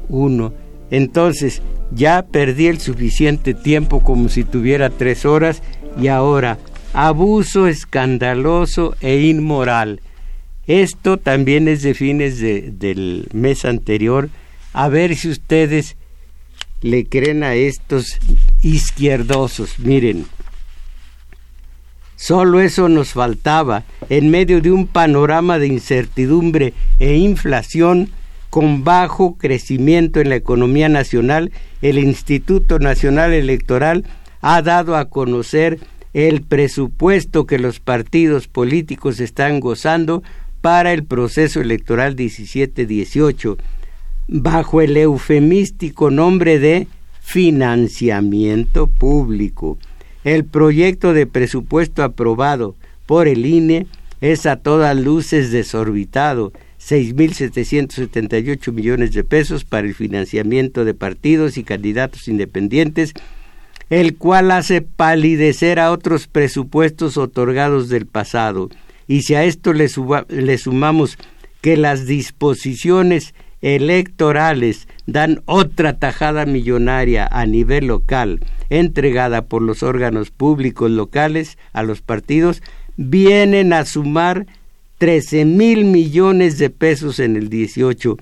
uno. 0.08 0.52
Entonces, 0.90 1.62
ya 1.90 2.26
perdí 2.30 2.66
el 2.66 2.78
suficiente 2.78 3.54
tiempo 3.54 4.00
como 4.00 4.28
si 4.28 4.44
tuviera 4.44 4.90
tres 4.90 5.24
horas 5.24 5.62
y 6.00 6.08
ahora 6.08 6.58
abuso 6.92 7.66
escandaloso 7.66 8.94
e 9.00 9.22
inmoral. 9.22 10.00
Esto 10.72 11.18
también 11.18 11.68
es 11.68 11.82
de 11.82 11.92
fines 11.92 12.40
del 12.40 13.28
mes 13.34 13.66
anterior. 13.66 14.30
A 14.72 14.88
ver 14.88 15.14
si 15.16 15.28
ustedes 15.28 15.96
le 16.80 17.04
creen 17.04 17.42
a 17.42 17.52
estos 17.52 18.18
izquierdosos. 18.62 19.78
Miren, 19.78 20.24
solo 22.16 22.58
eso 22.58 22.88
nos 22.88 23.12
faltaba 23.12 23.84
en 24.08 24.30
medio 24.30 24.62
de 24.62 24.72
un 24.72 24.86
panorama 24.86 25.58
de 25.58 25.66
incertidumbre 25.66 26.72
e 26.98 27.16
inflación 27.16 28.08
con 28.48 28.82
bajo 28.82 29.36
crecimiento 29.36 30.20
en 30.20 30.30
la 30.30 30.36
economía 30.36 30.88
nacional, 30.88 31.52
el 31.82 31.98
Instituto 31.98 32.78
Nacional 32.78 33.34
Electoral 33.34 34.06
ha 34.40 34.62
dado 34.62 34.96
a 34.96 35.10
conocer 35.10 35.80
el 36.14 36.42
presupuesto 36.42 37.46
que 37.46 37.58
los 37.58 37.80
partidos 37.80 38.48
políticos 38.48 39.20
están 39.20 39.60
gozando 39.60 40.22
para 40.62 40.94
el 40.94 41.04
proceso 41.04 41.60
electoral 41.60 42.16
17-18, 42.16 43.58
bajo 44.28 44.80
el 44.80 44.96
eufemístico 44.96 46.10
nombre 46.10 46.58
de 46.58 46.86
financiamiento 47.20 48.86
público. 48.86 49.76
El 50.24 50.44
proyecto 50.44 51.12
de 51.12 51.26
presupuesto 51.26 52.02
aprobado 52.02 52.76
por 53.06 53.28
el 53.28 53.44
INE 53.44 53.86
es 54.20 54.46
a 54.46 54.56
todas 54.56 54.96
luces 54.96 55.50
desorbitado, 55.50 56.52
6.778 56.80 58.72
millones 58.72 59.12
de 59.12 59.24
pesos 59.24 59.64
para 59.64 59.86
el 59.86 59.94
financiamiento 59.94 60.84
de 60.84 60.94
partidos 60.94 61.58
y 61.58 61.64
candidatos 61.64 62.28
independientes, 62.28 63.14
el 63.90 64.16
cual 64.16 64.52
hace 64.52 64.80
palidecer 64.80 65.80
a 65.80 65.90
otros 65.90 66.28
presupuestos 66.28 67.16
otorgados 67.16 67.88
del 67.88 68.06
pasado. 68.06 68.68
Y 69.06 69.22
si 69.22 69.34
a 69.34 69.44
esto 69.44 69.72
le, 69.72 69.88
sumamos 69.88 71.18
que 71.60 71.76
las 71.76 72.06
disposiciones 72.06 73.34
electorales 73.60 74.88
dan 75.06 75.42
otra 75.46 75.98
tajada 75.98 76.46
millonaria 76.46 77.28
a 77.30 77.46
nivel 77.46 77.86
local, 77.86 78.40
entregada 78.70 79.46
por 79.46 79.62
los 79.62 79.82
órganos 79.82 80.30
públicos 80.30 80.90
locales 80.90 81.58
a 81.72 81.82
los 81.82 82.02
partidos, 82.02 82.62
vienen 82.96 83.72
a 83.72 83.84
sumar 83.84 84.46
13 84.98 85.44
mil 85.44 85.84
millones 85.84 86.58
de 86.58 86.70
pesos 86.70 87.18
en 87.18 87.36
el 87.36 87.48
18. 87.48 88.16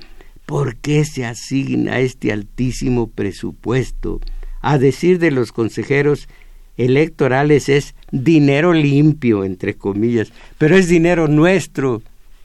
¿Por 0.46 0.76
qué 0.76 1.04
se 1.04 1.24
asigna 1.24 2.00
este 2.00 2.32
altísimo 2.32 3.08
presupuesto? 3.08 4.20
A 4.60 4.78
decir 4.78 5.18
de 5.18 5.30
los 5.30 5.52
consejeros 5.52 6.28
electorales 6.84 7.68
es 7.68 7.94
dinero 8.10 8.72
limpio, 8.72 9.44
entre 9.44 9.74
comillas, 9.74 10.32
pero 10.58 10.76
es 10.76 10.88
dinero 10.88 11.28
nuestro, 11.28 12.02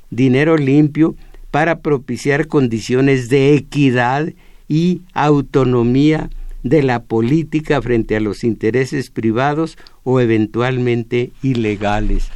dinero 0.09 0.57
limpio 0.57 1.15
para 1.51 1.79
propiciar 1.79 2.47
condiciones 2.47 3.29
de 3.29 3.55
equidad 3.55 4.33
y 4.67 5.01
autonomía 5.13 6.29
de 6.63 6.83
la 6.83 7.03
política 7.03 7.81
frente 7.81 8.15
a 8.15 8.19
los 8.19 8.43
intereses 8.43 9.09
privados 9.09 9.77
o 10.03 10.19
eventualmente 10.19 11.31
ilegales. 11.41 12.29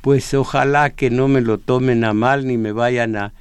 Pues 0.00 0.32
ojalá 0.34 0.90
que 0.90 1.10
no 1.10 1.28
me 1.28 1.40
lo 1.40 1.58
tomen 1.58 2.02
a 2.04 2.14
mal 2.14 2.46
ni 2.46 2.56
me 2.56 2.72
vayan 2.72 3.16
a, 3.16 3.32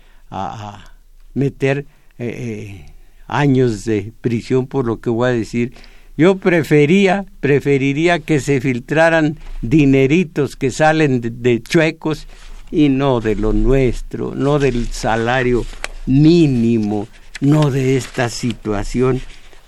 meter 1.33 1.85
eh, 2.17 2.27
eh, 2.27 2.85
años 3.27 3.85
de 3.85 4.11
prisión 4.21 4.67
por 4.67 4.85
lo 4.85 4.99
que 4.99 5.09
voy 5.09 5.29
a 5.29 5.33
decir. 5.33 5.73
Yo 6.17 6.37
prefería, 6.37 7.25
preferiría 7.41 8.19
que 8.19 8.39
se 8.39 8.59
filtraran 8.59 9.37
dineritos 9.61 10.55
que 10.55 10.71
salen 10.71 11.21
de 11.21 11.61
chuecos 11.61 12.27
y 12.71 12.89
no 12.89 13.21
de 13.21 13.35
lo 13.35 13.53
nuestro, 13.53 14.33
no 14.33 14.57
del 14.57 14.87
salario 14.87 15.63
mínimo, 16.07 17.07
no 17.39 17.69
de 17.69 17.97
esta 17.97 18.29
situación 18.29 19.21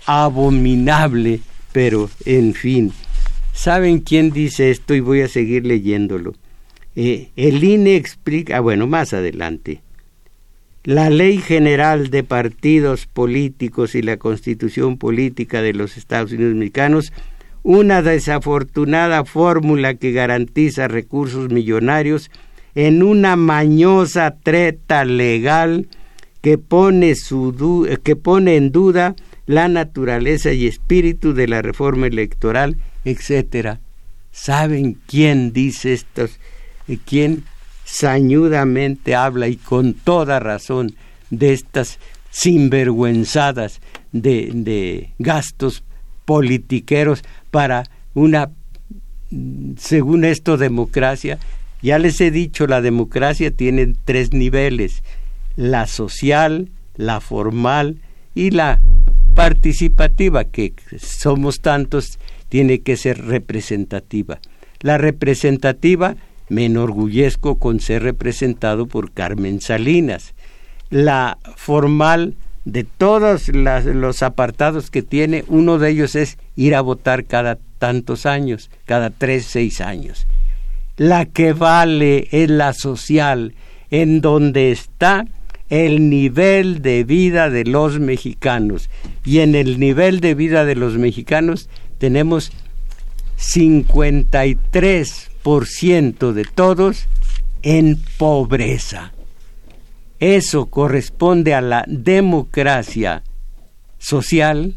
abominable, 0.06 1.40
pero 1.70 2.10
en 2.24 2.54
fin. 2.54 2.92
¿Saben 3.52 4.00
quién 4.00 4.30
dice 4.30 4.70
esto? 4.72 4.94
Y 4.94 5.00
voy 5.00 5.20
a 5.20 5.28
seguir 5.28 5.64
leyéndolo. 5.64 6.34
Eh, 6.96 7.30
el 7.36 7.62
INE 7.62 7.94
explica, 7.94 8.56
ah, 8.56 8.60
bueno, 8.60 8.88
más 8.88 9.12
adelante. 9.12 9.82
La 10.84 11.10
Ley 11.10 11.38
General 11.38 12.08
de 12.08 12.24
Partidos 12.24 13.06
Políticos 13.06 13.94
y 13.94 14.00
la 14.00 14.16
Constitución 14.16 14.96
Política 14.96 15.60
de 15.60 15.74
los 15.74 15.98
Estados 15.98 16.32
Unidos 16.32 16.54
Mexicanos, 16.54 17.12
una 17.62 18.00
desafortunada 18.00 19.26
fórmula 19.26 19.92
que 19.94 20.12
garantiza 20.12 20.88
recursos 20.88 21.50
millonarios 21.50 22.30
en 22.74 23.02
una 23.02 23.36
mañosa 23.36 24.36
treta 24.42 25.04
legal 25.04 25.86
que 26.40 26.56
pone, 26.56 27.14
su 27.14 27.86
que 28.02 28.16
pone 28.16 28.56
en 28.56 28.72
duda 28.72 29.14
la 29.44 29.68
naturaleza 29.68 30.52
y 30.52 30.66
espíritu 30.66 31.34
de 31.34 31.46
la 31.46 31.60
reforma 31.60 32.06
electoral, 32.06 32.78
etcétera. 33.04 33.80
¿Saben 34.32 34.96
quién 35.06 35.52
dice 35.52 35.92
estos? 35.92 36.38
¿Quién 37.04 37.44
sañudamente 37.90 39.14
habla 39.14 39.48
y 39.48 39.56
con 39.56 39.94
toda 39.94 40.38
razón 40.38 40.94
de 41.30 41.52
estas 41.52 41.98
sinvergüenzadas 42.30 43.80
de, 44.12 44.50
de 44.54 45.12
gastos 45.18 45.82
politiqueros 46.24 47.24
para 47.50 47.84
una, 48.14 48.50
según 49.76 50.24
esto, 50.24 50.56
democracia? 50.56 51.38
Ya 51.82 51.98
les 51.98 52.20
he 52.20 52.30
dicho, 52.30 52.66
la 52.66 52.80
democracia 52.80 53.50
tiene 53.50 53.94
tres 54.04 54.32
niveles, 54.32 55.02
la 55.56 55.86
social, 55.86 56.68
la 56.96 57.20
formal 57.20 57.98
y 58.34 58.50
la 58.50 58.80
participativa, 59.34 60.44
que 60.44 60.74
somos 60.98 61.60
tantos, 61.60 62.18
tiene 62.48 62.82
que 62.82 62.96
ser 62.96 63.24
representativa. 63.24 64.40
La 64.80 64.96
representativa 64.98 66.16
me 66.50 66.66
enorgullezco 66.66 67.54
con 67.54 67.80
ser 67.80 68.02
representado 68.02 68.84
por 68.86 69.12
Carmen 69.12 69.62
Salinas. 69.62 70.34
La 70.90 71.38
formal 71.56 72.34
de 72.66 72.84
todos 72.84 73.48
los 73.48 74.22
apartados 74.22 74.90
que 74.90 75.02
tiene, 75.02 75.44
uno 75.48 75.78
de 75.78 75.90
ellos 75.90 76.14
es 76.16 76.36
ir 76.56 76.74
a 76.74 76.82
votar 76.82 77.24
cada 77.24 77.56
tantos 77.78 78.26
años, 78.26 78.68
cada 78.84 79.08
tres, 79.10 79.46
seis 79.46 79.80
años. 79.80 80.26
La 80.96 81.24
que 81.24 81.54
vale 81.54 82.28
es 82.30 82.50
la 82.50 82.74
social, 82.74 83.54
en 83.90 84.20
donde 84.20 84.70
está 84.72 85.24
el 85.70 86.10
nivel 86.10 86.82
de 86.82 87.04
vida 87.04 87.48
de 87.48 87.64
los 87.64 88.00
mexicanos. 88.00 88.90
Y 89.24 89.38
en 89.38 89.54
el 89.54 89.78
nivel 89.78 90.20
de 90.20 90.34
vida 90.34 90.64
de 90.64 90.74
los 90.74 90.98
mexicanos 90.98 91.70
tenemos 91.98 92.52
53% 93.38 95.29
de 95.42 96.44
todos 96.54 97.06
en 97.62 97.98
pobreza. 98.18 99.12
Eso 100.18 100.66
corresponde 100.66 101.54
a 101.54 101.60
la 101.60 101.84
democracia 101.86 103.22
social. 103.98 104.76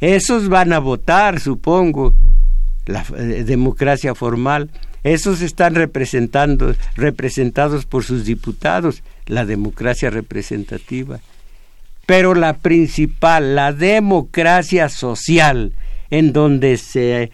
Esos 0.00 0.48
van 0.48 0.72
a 0.72 0.78
votar, 0.78 1.40
supongo, 1.40 2.12
la 2.86 3.04
eh, 3.16 3.44
democracia 3.44 4.14
formal, 4.14 4.70
esos 5.02 5.40
están 5.40 5.74
representando, 5.74 6.74
representados 6.94 7.86
por 7.86 8.04
sus 8.04 8.24
diputados, 8.24 9.02
la 9.26 9.46
democracia 9.46 10.10
representativa. 10.10 11.20
Pero 12.04 12.34
la 12.34 12.58
principal, 12.58 13.54
la 13.54 13.72
democracia 13.72 14.88
social, 14.88 15.72
en 16.10 16.32
donde 16.32 16.76
se, 16.76 17.30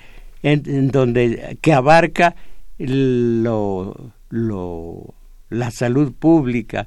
en, 0.46 0.88
donde 0.88 1.58
que 1.60 1.72
abarca 1.72 2.36
lo, 2.78 4.12
lo, 4.30 5.14
la 5.50 5.70
salud 5.72 6.12
pública, 6.12 6.86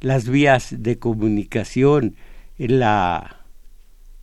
las 0.00 0.28
vías 0.28 0.74
de 0.78 0.98
comunicación, 0.98 2.14
la, 2.56 3.44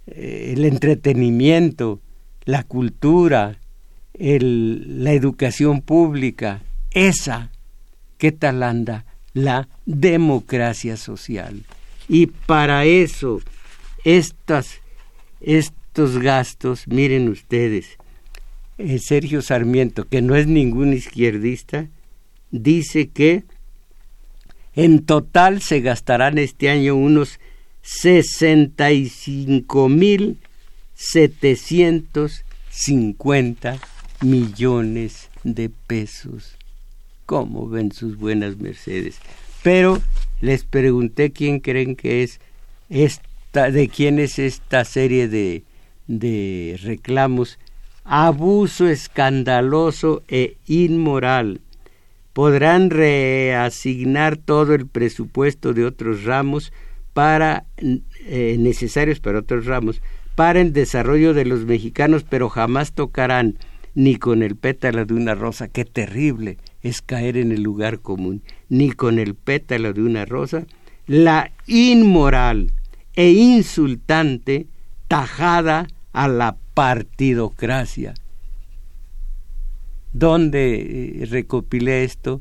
eh, 0.07 0.53
el 0.55 0.63
entretenimiento, 0.63 1.99
la 2.45 2.63
cultura, 2.63 3.59
la 4.19 5.11
educación 5.11 5.81
pública, 5.81 6.61
esa, 6.91 7.51
¿qué 8.17 8.31
tal 8.31 8.63
anda? 8.63 9.05
La 9.33 9.67
democracia 9.85 10.97
social. 10.97 11.63
Y 12.07 12.27
para 12.27 12.85
eso, 12.85 13.41
estas, 14.05 14.79
estos 15.41 16.17
gastos, 16.17 16.87
miren 16.87 17.27
ustedes, 17.27 17.97
eh, 18.77 18.99
Sergio 18.99 19.41
Sarmiento, 19.41 20.07
que 20.07 20.21
no 20.21 20.35
es 20.35 20.47
ningún 20.47 20.93
izquierdista, 20.93 21.87
dice 22.51 23.09
que 23.09 23.43
en 24.75 25.05
total 25.05 25.61
se 25.61 25.81
gastarán 25.81 26.37
este 26.37 26.69
año 26.69 26.95
unos 26.95 27.39
65 27.81 29.89
mil 29.89 30.37
750 30.97 33.79
millones 34.21 35.29
de 35.43 35.69
pesos. 35.69 36.57
¿Cómo 37.25 37.67
ven 37.69 37.91
sus 37.91 38.17
buenas 38.17 38.57
mercedes? 38.57 39.19
Pero 39.63 40.01
les 40.41 40.63
pregunté 40.63 41.31
quién 41.31 41.59
creen 41.59 41.95
que 41.95 42.23
es 42.23 42.39
esta, 42.89 43.69
de 43.69 43.89
quién 43.89 44.17
es 44.17 44.39
esta 44.39 44.83
serie 44.85 45.27
de, 45.27 45.61
de 46.07 46.79
reclamos. 46.81 47.59
Abuso 48.09 48.87
escandaloso 48.87 50.23
e 50.29 50.55
inmoral. 50.65 51.59
Podrán 52.31 52.89
reasignar 52.89 54.37
todo 54.37 54.73
el 54.73 54.87
presupuesto 54.87 55.73
de 55.73 55.83
otros 55.83 56.23
ramos 56.23 56.71
para 57.13 57.65
eh, 57.77 58.55
necesarios 58.59 59.19
para 59.19 59.39
otros 59.39 59.65
ramos 59.65 60.01
para 60.35 60.61
el 60.61 60.71
desarrollo 60.71 61.33
de 61.33 61.43
los 61.43 61.65
mexicanos, 61.65 62.23
pero 62.23 62.47
jamás 62.47 62.93
tocarán 62.93 63.57
ni 63.93 64.15
con 64.15 64.43
el 64.43 64.55
pétalo 64.55 65.03
de 65.03 65.15
una 65.15 65.33
rosa, 65.33 65.67
qué 65.67 65.83
terrible 65.83 66.59
es 66.83 67.01
caer 67.01 67.35
en 67.35 67.51
el 67.51 67.63
lugar 67.63 67.99
común, 67.99 68.43
ni 68.69 68.91
con 68.91 69.17
el 69.17 69.33
pétalo 69.33 69.91
de 69.91 70.03
una 70.03 70.25
rosa, 70.25 70.65
la 71.07 71.51
inmoral 71.65 72.71
e 73.15 73.31
insultante 73.31 74.67
tajada 75.07 75.87
a 76.13 76.27
la 76.27 76.55
partidocracia. 76.77 78.13
¿Dónde 80.13 81.21
eh, 81.23 81.25
recopilé 81.25 82.03
esto? 82.03 82.39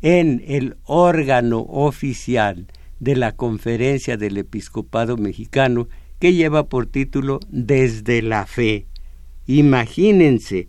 En 0.00 0.44
el 0.46 0.76
órgano 0.84 1.58
oficial 1.58 2.68
de 3.00 3.16
la 3.16 3.32
Conferencia 3.32 4.16
del 4.16 4.36
Episcopado 4.36 5.16
Mexicano 5.16 5.88
que 6.20 6.34
lleva 6.34 6.68
por 6.68 6.86
título 6.86 7.40
Desde 7.48 8.22
la 8.22 8.46
Fe. 8.46 8.86
Imagínense 9.48 10.68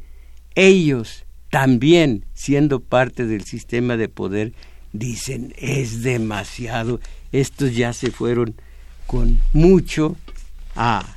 ellos 0.55 1.25
también 1.51 2.25
siendo 2.33 2.79
parte 2.79 3.27
del 3.27 3.43
sistema 3.43 3.97
de 3.97 4.09
poder 4.09 4.53
dicen, 4.93 5.53
es 5.59 6.01
demasiado, 6.01 6.99
estos 7.31 7.75
ya 7.75 7.93
se 7.93 8.09
fueron 8.09 8.55
con 9.05 9.41
mucho 9.53 10.15
a, 10.75 11.14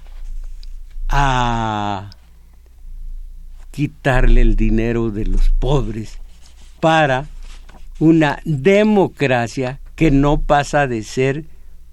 a 1.09 2.11
quitarle 3.71 4.41
el 4.41 4.57
dinero 4.57 5.11
de 5.11 5.27
los 5.27 5.51
pobres 5.51 6.19
para 6.81 7.27
una 7.99 8.41
democracia 8.45 9.81
que 9.97 10.11
no 10.11 10.41
pasa 10.41 10.87
de 10.87 11.03
ser 11.03 11.45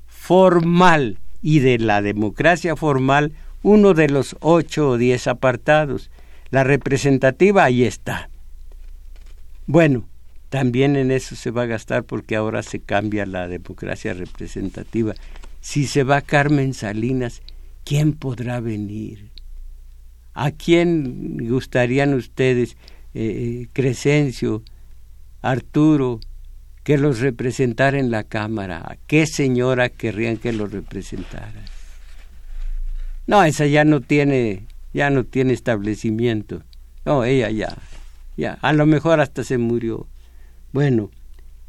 formal 0.07 1.17
y 1.41 1.59
de 1.59 1.79
la 1.79 2.01
democracia 2.01 2.75
formal 2.75 3.33
uno 3.63 3.93
de 3.93 4.09
los 4.09 4.35
ocho 4.41 4.89
o 4.89 4.97
diez 4.97 5.27
apartados. 5.27 6.11
La 6.51 6.63
representativa 6.63 7.63
ahí 7.63 7.83
está. 7.83 8.29
Bueno, 9.65 10.05
también 10.49 10.95
en 10.95 11.11
eso 11.11 11.35
se 11.35 11.51
va 11.51 11.63
a 11.63 11.67
gastar 11.67 12.03
porque 12.03 12.35
ahora 12.35 12.61
se 12.63 12.79
cambia 12.79 13.25
la 13.25 13.47
democracia 13.47 14.13
representativa. 14.13 15.15
Si 15.61 15.87
se 15.87 16.03
va 16.03 16.21
Carmen 16.21 16.73
Salinas, 16.75 17.41
¿quién 17.85 18.13
podrá 18.13 18.59
venir? 18.59 19.31
¿A 20.33 20.51
quién 20.51 21.37
gustarían 21.47 22.13
ustedes, 22.13 22.75
eh, 23.13 23.61
eh, 23.63 23.67
Crescencio, 23.71 24.63
Arturo, 25.41 26.19
que 26.83 26.97
los 26.97 27.19
representara 27.19 27.97
en 27.97 28.11
la 28.11 28.23
Cámara? 28.23 28.79
¿A 28.79 28.97
qué 29.07 29.25
señora 29.25 29.87
querrían 29.87 30.35
que 30.35 30.51
los 30.51 30.71
representara? 30.73 31.63
No, 33.27 33.43
esa 33.43 33.65
ya 33.65 33.85
no 33.85 34.01
tiene, 34.01 34.63
ya 34.93 35.09
no 35.09 35.23
tiene 35.23 35.53
establecimiento. 35.53 36.63
No, 37.05 37.23
ella 37.23 37.49
ya, 37.49 37.77
ya, 38.35 38.57
a 38.61 38.73
lo 38.73 38.85
mejor 38.85 39.21
hasta 39.21 39.43
se 39.43 39.57
murió. 39.57 40.07
Bueno, 40.73 41.11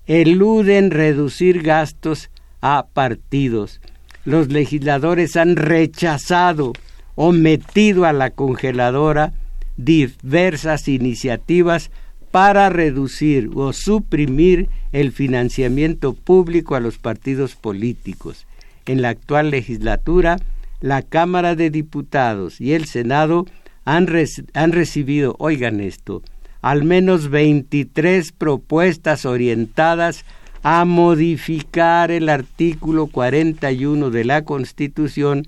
eluden 0.06 0.90
reducir 0.90 1.62
gastos 1.62 2.30
a 2.60 2.86
partidos. 2.92 3.80
Los 4.26 4.48
legisladores 4.48 5.36
han 5.36 5.54
rechazado 5.54 6.72
o 7.14 7.30
metido 7.30 8.04
a 8.04 8.12
la 8.12 8.30
congeladora 8.30 9.32
diversas 9.76 10.88
iniciativas 10.88 11.92
para 12.32 12.68
reducir 12.68 13.50
o 13.54 13.72
suprimir 13.72 14.68
el 14.90 15.12
financiamiento 15.12 16.12
público 16.12 16.74
a 16.74 16.80
los 16.80 16.98
partidos 16.98 17.54
políticos. 17.54 18.46
En 18.84 19.00
la 19.00 19.10
actual 19.10 19.50
legislatura, 19.50 20.38
la 20.80 21.02
Cámara 21.02 21.54
de 21.54 21.70
Diputados 21.70 22.60
y 22.60 22.72
el 22.72 22.86
Senado 22.86 23.46
han, 23.84 24.08
han 24.54 24.72
recibido, 24.72 25.36
oigan 25.38 25.80
esto, 25.80 26.22
al 26.62 26.82
menos 26.82 27.30
23 27.30 28.32
propuestas 28.32 29.24
orientadas 29.24 30.24
a 30.68 30.84
modificar 30.84 32.10
el 32.10 32.28
artículo 32.28 33.06
41 33.06 34.10
de 34.10 34.24
la 34.24 34.42
Constitución 34.42 35.46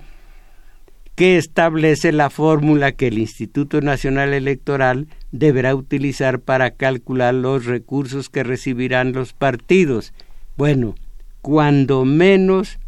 que 1.16 1.38
establece 1.38 2.12
la 2.12 2.30
fórmula 2.30 2.92
que 2.92 3.08
el 3.08 3.18
Instituto 3.18 3.80
Nacional 3.80 4.32
Electoral 4.32 5.08
deberá 5.32 5.74
utilizar 5.74 6.38
para 6.38 6.70
calcular 6.70 7.34
los 7.34 7.64
recursos 7.64 8.28
que 8.28 8.44
recibirán 8.44 9.12
los 9.12 9.32
partidos. 9.32 10.12
Bueno, 10.56 10.94
cuando 11.42 12.04
menos, 12.04 12.78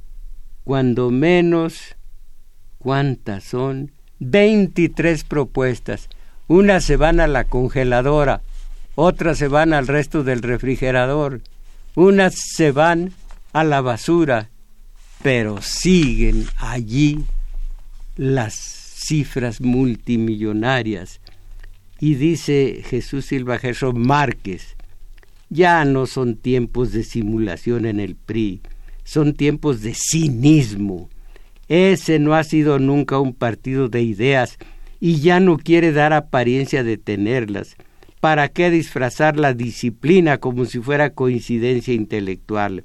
cuando 0.62 1.10
menos, 1.10 1.96
¿cuántas 2.78 3.42
son? 3.42 3.90
23 4.20 5.24
propuestas. 5.24 6.08
Unas 6.46 6.84
se 6.84 6.96
van 6.96 7.18
a 7.18 7.26
la 7.26 7.42
congeladora, 7.42 8.40
otras 8.94 9.36
se 9.36 9.48
van 9.48 9.72
al 9.72 9.88
resto 9.88 10.22
del 10.22 10.42
refrigerador, 10.42 11.40
unas 11.94 12.34
se 12.34 12.72
van 12.72 13.12
a 13.52 13.64
la 13.64 13.80
basura, 13.80 14.50
pero 15.22 15.60
siguen 15.62 16.46
allí 16.56 17.24
las 18.16 18.54
cifras 18.54 19.60
multimillonarias. 19.60 21.20
Y 21.98 22.14
dice 22.14 22.82
Jesús 22.84 23.26
Silva 23.26 23.58
Gerson 23.58 24.00
Márquez, 24.00 24.76
ya 25.50 25.84
no 25.84 26.06
son 26.06 26.36
tiempos 26.36 26.92
de 26.92 27.02
simulación 27.02 27.84
en 27.84 28.00
el 28.00 28.14
PRI, 28.14 28.60
son 29.04 29.34
tiempos 29.34 29.82
de 29.82 29.94
cinismo. 29.94 31.10
Ese 31.68 32.18
no 32.18 32.34
ha 32.34 32.44
sido 32.44 32.78
nunca 32.78 33.18
un 33.18 33.34
partido 33.34 33.88
de 33.88 34.02
ideas 34.02 34.58
y 35.00 35.20
ya 35.20 35.40
no 35.40 35.56
quiere 35.58 35.92
dar 35.92 36.12
apariencia 36.12 36.82
de 36.82 36.96
tenerlas. 36.96 37.76
¿Para 38.20 38.48
qué 38.48 38.70
disfrazar 38.70 39.38
la 39.38 39.54
disciplina 39.54 40.36
como 40.36 40.66
si 40.66 40.78
fuera 40.78 41.10
coincidencia 41.10 41.94
intelectual? 41.94 42.82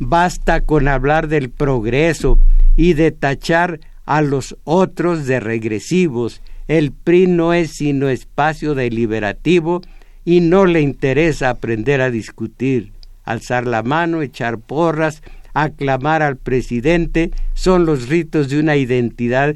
Basta 0.00 0.62
con 0.62 0.88
hablar 0.88 1.28
del 1.28 1.50
progreso 1.50 2.40
y 2.74 2.94
de 2.94 3.12
tachar 3.12 3.78
a 4.04 4.20
los 4.20 4.56
otros 4.64 5.26
de 5.26 5.38
regresivos. 5.38 6.42
El 6.66 6.90
PRI 6.90 7.28
no 7.28 7.54
es 7.54 7.70
sino 7.70 8.08
espacio 8.08 8.74
deliberativo 8.74 9.80
y 10.24 10.40
no 10.40 10.66
le 10.66 10.80
interesa 10.80 11.50
aprender 11.50 12.00
a 12.00 12.10
discutir. 12.10 12.92
Alzar 13.24 13.64
la 13.64 13.84
mano, 13.84 14.22
echar 14.22 14.58
porras, 14.58 15.22
aclamar 15.54 16.22
al 16.22 16.36
presidente 16.36 17.30
son 17.54 17.86
los 17.86 18.08
ritos 18.08 18.48
de 18.48 18.58
una 18.58 18.76
identidad 18.76 19.54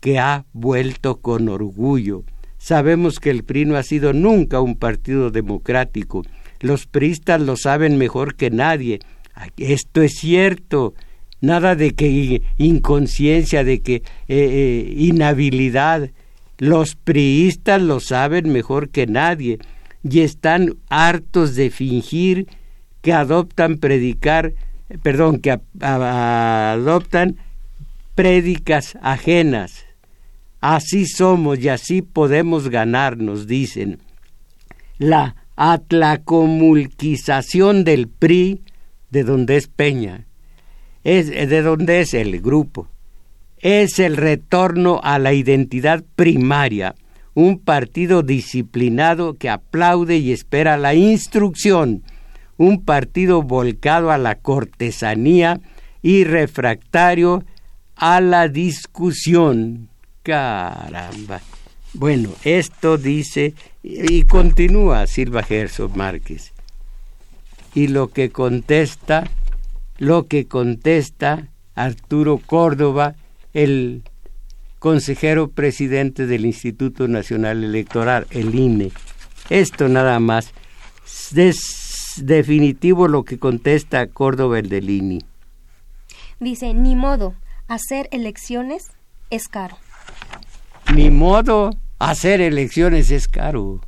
que 0.00 0.20
ha 0.20 0.44
vuelto 0.52 1.16
con 1.16 1.48
orgullo. 1.48 2.22
Sabemos 2.66 3.20
que 3.20 3.30
el 3.30 3.44
PRI 3.44 3.64
no 3.64 3.76
ha 3.76 3.84
sido 3.84 4.12
nunca 4.12 4.60
un 4.60 4.74
partido 4.74 5.30
democrático. 5.30 6.24
Los 6.58 6.88
priistas 6.88 7.40
lo 7.40 7.56
saben 7.56 7.96
mejor 7.96 8.34
que 8.34 8.50
nadie. 8.50 8.98
Esto 9.56 10.02
es 10.02 10.14
cierto 10.14 10.92
nada 11.40 11.76
de 11.76 11.92
que 11.92 12.42
inconsciencia, 12.58 13.62
de 13.62 13.82
que 13.82 13.94
eh, 13.94 14.02
eh, 14.26 14.94
inhabilidad. 14.96 16.10
Los 16.58 16.96
priistas 16.96 17.80
lo 17.80 18.00
saben 18.00 18.52
mejor 18.52 18.88
que 18.88 19.06
nadie 19.06 19.58
y 20.02 20.22
están 20.22 20.74
hartos 20.88 21.54
de 21.54 21.70
fingir 21.70 22.48
que 23.00 23.12
adoptan 23.12 23.78
predicar, 23.78 24.54
perdón, 25.04 25.38
que 25.38 25.60
adoptan 25.78 27.36
prédicas 28.16 28.98
ajenas. 29.02 29.85
Así 30.60 31.06
somos 31.06 31.58
y 31.60 31.68
así 31.68 32.02
podemos 32.02 32.68
ganarnos, 32.68 33.46
dicen. 33.46 34.00
La 34.98 35.36
atlacomulquización 35.56 37.84
del 37.84 38.08
PRI, 38.08 38.62
de 39.10 39.24
donde 39.24 39.56
es 39.56 39.68
Peña, 39.68 40.26
es 41.04 41.30
de 41.30 41.62
dónde 41.62 42.00
es 42.00 42.14
el 42.14 42.40
grupo. 42.40 42.88
Es 43.58 43.98
el 43.98 44.16
retorno 44.16 45.00
a 45.02 45.18
la 45.18 45.32
identidad 45.32 46.04
primaria, 46.14 46.94
un 47.34 47.58
partido 47.58 48.22
disciplinado 48.22 49.34
que 49.34 49.50
aplaude 49.50 50.16
y 50.16 50.32
espera 50.32 50.76
la 50.76 50.94
instrucción, 50.94 52.02
un 52.56 52.84
partido 52.84 53.42
volcado 53.42 54.10
a 54.10 54.18
la 54.18 54.36
cortesanía 54.36 55.60
y 56.02 56.24
refractario 56.24 57.44
a 57.94 58.20
la 58.20 58.48
discusión. 58.48 59.88
Caramba. 60.26 61.40
Bueno, 61.94 62.30
esto 62.42 62.98
dice 62.98 63.54
y 63.84 64.24
continúa 64.24 65.06
Silva 65.06 65.44
Gerson 65.44 65.92
Márquez. 65.94 66.52
Y 67.74 67.86
lo 67.88 68.08
que 68.08 68.30
contesta 68.30 69.30
lo 69.98 70.26
que 70.26 70.46
contesta 70.46 71.48
Arturo 71.74 72.38
Córdoba, 72.44 73.14
el 73.54 74.02
consejero 74.78 75.48
presidente 75.48 76.26
del 76.26 76.44
Instituto 76.44 77.06
Nacional 77.06 77.62
Electoral, 77.62 78.26
el 78.30 78.54
INE. 78.54 78.90
Esto 79.48 79.88
nada 79.88 80.18
más. 80.20 80.52
Es 81.36 82.14
definitivo 82.16 83.06
lo 83.06 83.24
que 83.24 83.38
contesta 83.38 84.06
Córdoba 84.08 84.58
el 84.58 84.68
del 84.68 84.90
INE. 84.90 85.20
Dice, 86.40 86.74
ni 86.74 86.96
modo, 86.96 87.34
hacer 87.68 88.08
elecciones 88.10 88.90
es 89.30 89.48
caro. 89.48 89.78
Ni 90.94 91.10
modo, 91.10 91.70
hacer 91.98 92.40
elecciones 92.40 93.10
es 93.10 93.28
caro. 93.28 93.80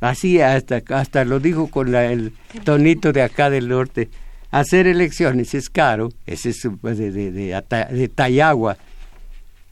Así 0.00 0.40
hasta, 0.40 0.82
hasta 0.88 1.24
lo 1.24 1.38
dijo 1.38 1.68
con 1.68 1.94
el 1.94 2.32
tonito 2.64 3.12
de 3.12 3.22
acá 3.22 3.50
del 3.50 3.68
norte 3.68 4.10
hacer 4.52 4.86
elecciones 4.86 5.54
es 5.54 5.68
caro, 5.70 6.10
ese 6.26 6.50
es 6.50 6.68
pues, 6.80 6.98
de, 6.98 7.10
de, 7.10 7.32
de, 7.32 8.08
Tayagua. 8.08 8.76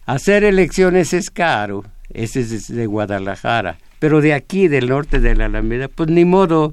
Hacer 0.06 0.42
elecciones 0.42 1.12
es 1.12 1.30
caro, 1.30 1.84
ese 2.08 2.40
es 2.40 2.66
de 2.66 2.86
Guadalajara. 2.86 3.78
Pero 4.00 4.22
de 4.22 4.32
aquí, 4.32 4.66
del 4.66 4.88
norte 4.88 5.20
de 5.20 5.36
la 5.36 5.44
Alameda, 5.44 5.88
pues 5.88 6.08
ni 6.08 6.24
modo, 6.24 6.72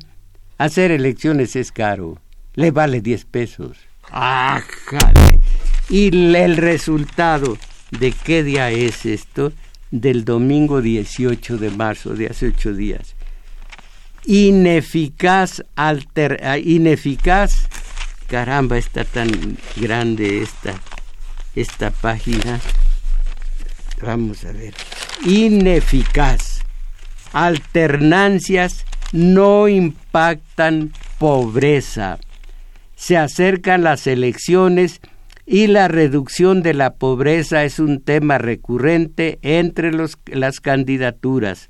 hacer 0.58 0.92
elecciones 0.92 1.56
es 1.58 1.72
caro. 1.72 2.18
Le 2.56 2.72
vale 2.72 3.02
10 3.02 3.26
pesos. 3.26 3.78
¡Ájale! 4.10 5.40
Y 5.90 6.08
el 6.36 6.56
resultado 6.56 7.58
de 7.92 8.14
qué 8.14 8.44
día 8.44 8.72
es 8.72 9.06
esto, 9.06 9.52
del 9.92 10.26
domingo 10.26 10.82
18 10.82 11.58
de 11.58 11.70
marzo, 11.72 12.14
de 12.14 12.28
hace 12.28 12.48
ocho 12.48 12.74
días. 12.74 13.16
ineficaz, 14.26 15.64
alter, 15.76 16.42
ah, 16.44 16.58
ineficaz, 16.58 17.68
caramba, 18.28 18.78
está 18.78 19.06
tan 19.06 19.58
grande 19.78 20.42
esta, 20.42 20.74
esta 21.56 21.92
página. 21.92 22.60
Vamos 24.02 24.44
a 24.44 24.52
ver, 24.52 24.74
ineficaz, 25.26 26.62
alternancias 27.32 28.86
no 29.14 29.68
impactan 29.70 30.92
pobreza. 31.20 32.20
Se 32.96 33.16
acercan 33.16 33.84
las 33.84 34.08
elecciones 34.08 35.00
y 35.50 35.68
la 35.68 35.88
reducción 35.88 36.62
de 36.62 36.74
la 36.74 36.96
pobreza 36.96 37.64
es 37.64 37.80
un 37.80 38.02
tema 38.02 38.38
recurrente 38.38 39.40
entre 39.42 39.92
las 39.94 40.60
candidaturas. 40.60 41.70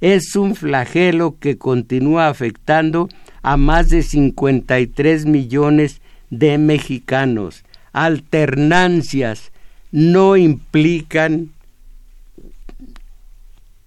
Es 0.00 0.34
un 0.34 0.56
flagelo 0.56 1.36
que 1.38 1.56
continúa 1.56 2.26
afectando 2.26 3.08
a 3.42 3.56
más 3.56 3.88
de 3.88 4.02
53 4.02 5.26
millones 5.26 6.00
de 6.30 6.58
mexicanos. 6.58 7.64
Alternancias 7.92 9.52
no 9.92 10.36
implican 10.36 11.50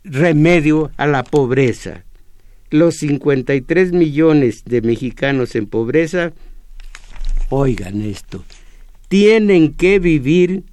remedio 0.05 0.89
a 0.95 1.05
la 1.05 1.23
pobreza. 1.23 2.05
Los 2.69 2.95
53 2.95 3.91
millones 3.91 4.63
de 4.63 4.81
mexicanos 4.81 5.53
en 5.55 5.67
pobreza, 5.67 6.31
oigan 7.49 8.01
esto, 8.01 8.45
tienen 9.07 9.73
que 9.73 9.97
vivir 9.99 10.63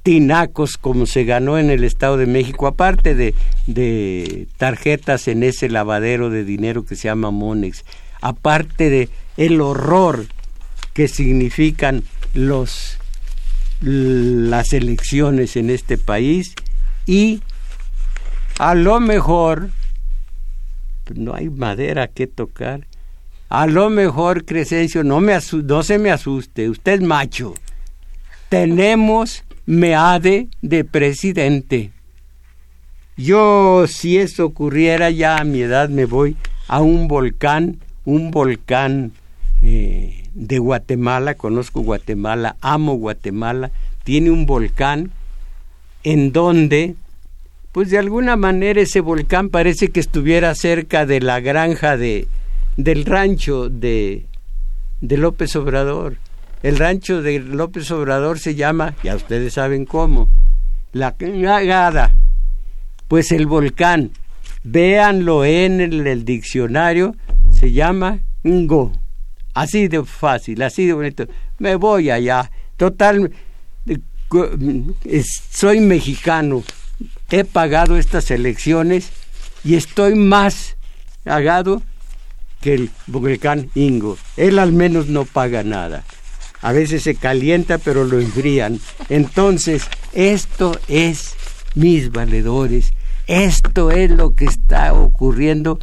tinacos 0.01 0.77
como 0.77 1.05
se 1.05 1.23
ganó 1.23 1.59
en 1.59 1.69
el 1.69 1.83
Estado 1.83 2.17
de 2.17 2.25
México, 2.25 2.65
aparte 2.65 3.13
de, 3.13 3.35
de 3.67 4.47
tarjetas 4.57 5.27
en 5.27 5.43
ese 5.43 5.69
lavadero 5.69 6.31
de 6.31 6.43
dinero 6.43 6.83
que 6.83 6.95
se 6.95 7.03
llama 7.03 7.29
Monex, 7.29 7.85
aparte 8.21 8.89
de 8.89 9.09
el 9.37 9.61
horror 9.61 10.25
que 10.93 11.07
significan 11.07 12.03
los 12.33 12.97
las 13.81 14.73
elecciones 14.73 15.57
en 15.57 15.69
este 15.69 15.99
país 15.99 16.55
y 17.05 17.43
a 18.57 18.73
lo 18.73 18.99
mejor 18.99 19.69
no 21.13 21.35
hay 21.35 21.49
madera 21.49 22.07
que 22.07 22.25
tocar 22.25 22.87
a 23.49 23.67
lo 23.67 23.89
mejor, 23.89 24.45
Crescencio, 24.45 25.03
no, 25.03 25.21
me 25.21 25.37
no 25.63 25.83
se 25.83 25.99
me 25.99 26.11
asuste, 26.11 26.69
usted 26.69 26.93
es 26.93 27.01
macho. 27.01 27.53
Tenemos 28.49 29.43
meade 29.65 30.47
de 30.61 30.83
presidente. 30.83 31.91
Yo, 33.17 33.85
si 33.87 34.17
eso 34.17 34.45
ocurriera, 34.45 35.09
ya 35.09 35.37
a 35.37 35.43
mi 35.43 35.61
edad 35.61 35.89
me 35.89 36.05
voy 36.05 36.35
a 36.67 36.81
un 36.81 37.07
volcán, 37.07 37.77
un 38.03 38.31
volcán 38.31 39.13
eh, 39.61 40.23
de 40.33 40.59
Guatemala, 40.59 41.35
conozco 41.35 41.81
Guatemala, 41.81 42.57
amo 42.61 42.95
Guatemala, 42.95 43.71
tiene 44.03 44.31
un 44.31 44.45
volcán 44.45 45.11
en 46.03 46.33
donde, 46.33 46.95
pues 47.71 47.89
de 47.89 47.97
alguna 47.99 48.35
manera 48.35 48.81
ese 48.81 48.99
volcán 48.99 49.49
parece 49.49 49.89
que 49.89 49.99
estuviera 49.99 50.53
cerca 50.55 51.05
de 51.05 51.21
la 51.21 51.39
granja 51.39 51.97
de, 51.97 52.27
del 52.77 53.05
rancho 53.05 53.69
de, 53.69 54.25
de 55.01 55.17
López 55.17 55.55
Obrador. 55.55 56.17
El 56.63 56.77
rancho 56.77 57.21
de 57.21 57.39
López 57.39 57.91
Obrador 57.91 58.39
se 58.39 58.55
llama, 58.55 58.95
ya 59.03 59.15
ustedes 59.15 59.53
saben 59.53 59.85
cómo, 59.85 60.29
la 60.93 61.15
cagada. 61.15 62.13
Pues 63.07 63.31
el 63.31 63.45
volcán, 63.45 64.11
véanlo 64.63 65.45
en 65.45 65.79
el, 65.79 66.25
diccionario, 66.25 67.15
se 67.51 67.71
llama 67.71 68.19
Ngo. 68.43 68.91
Así 69.53 69.87
de 69.87 70.03
fácil, 70.03 70.61
así 70.63 70.87
de 70.87 70.93
bonito. 70.93 71.27
Me 71.59 71.75
voy 71.75 72.09
allá. 72.09 72.49
Total, 72.77 73.31
soy 75.51 75.79
mexicano. 75.79 76.63
He 77.29 77.43
pagado 77.43 77.97
estas 77.97 78.31
elecciones 78.31 79.11
y 79.63 79.75
estoy 79.75 80.15
más 80.15 80.77
pagado 81.23 81.81
el 82.73 82.89
volcán 83.07 83.69
Ingo. 83.75 84.17
Él 84.37 84.59
al 84.59 84.73
menos 84.73 85.07
no 85.07 85.25
paga 85.25 85.63
nada. 85.63 86.03
A 86.61 86.71
veces 86.71 87.03
se 87.03 87.15
calienta, 87.15 87.77
pero 87.77 88.05
lo 88.05 88.19
enfrían. 88.19 88.79
Entonces, 89.09 89.83
esto 90.13 90.79
es, 90.87 91.35
mis 91.75 92.11
valedores, 92.11 92.93
esto 93.27 93.91
es 93.91 94.09
lo 94.09 94.33
que 94.33 94.45
está 94.45 94.93
ocurriendo 94.93 95.77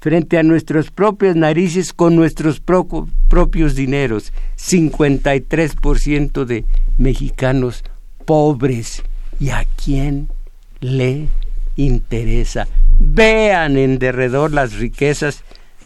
frente 0.00 0.38
a 0.38 0.42
nuestras 0.42 0.90
propias 0.90 1.36
narices 1.36 1.92
con 1.92 2.16
nuestros 2.16 2.60
propios 2.60 3.74
dineros. 3.74 4.32
53% 4.56 6.44
de 6.44 6.64
mexicanos 6.96 7.84
pobres. 8.24 9.02
¿Y 9.38 9.50
a 9.50 9.66
quién 9.84 10.28
le 10.80 11.28
interesa? 11.76 12.66
Vean 12.98 13.76
en 13.76 13.98
derredor 13.98 14.52
las 14.52 14.74
riquezas 14.78 15.44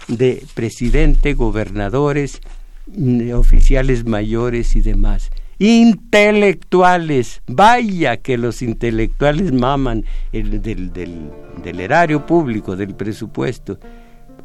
de 0.09 0.43
presidente, 0.55 1.35
gobernadores, 1.35 2.41
mm, 2.87 3.33
oficiales 3.33 4.05
mayores 4.05 4.77
y 4.77 4.81
demás. 4.81 5.31
Intelectuales, 5.59 7.43
vaya 7.47 8.17
que 8.17 8.39
los 8.39 8.63
intelectuales 8.63 9.53
maman 9.53 10.07
el, 10.33 10.63
del, 10.63 10.91
del, 10.93 11.81
erario 11.81 12.25
público, 12.25 12.77
del 12.77 12.95
presupuesto. 12.95 13.79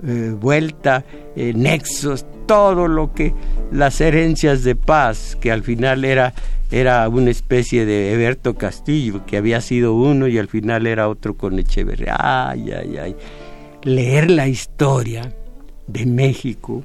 Eh, 0.05 0.35
vuelta, 0.37 1.05
eh, 1.37 1.53
nexos, 1.55 2.25
todo 2.45 2.89
lo 2.89 3.13
que 3.13 3.33
las 3.71 4.01
herencias 4.01 4.65
de 4.65 4.75
paz, 4.75 5.37
que 5.39 5.53
al 5.53 5.63
final 5.63 6.03
era, 6.03 6.33
era 6.69 7.07
una 7.07 7.31
especie 7.31 7.85
de 7.85 8.11
Eberto 8.11 8.55
Castillo, 8.55 9.25
que 9.25 9.37
había 9.37 9.61
sido 9.61 9.93
uno 9.93 10.27
y 10.27 10.37
al 10.37 10.49
final 10.49 10.85
era 10.85 11.07
otro 11.07 11.37
con 11.37 11.57
Echeverría. 11.57 12.17
Ay, 12.19 12.73
ay, 12.73 12.97
ay. 12.97 13.15
Leer 13.83 14.29
la 14.31 14.49
historia 14.49 15.31
de 15.87 16.05
México 16.05 16.83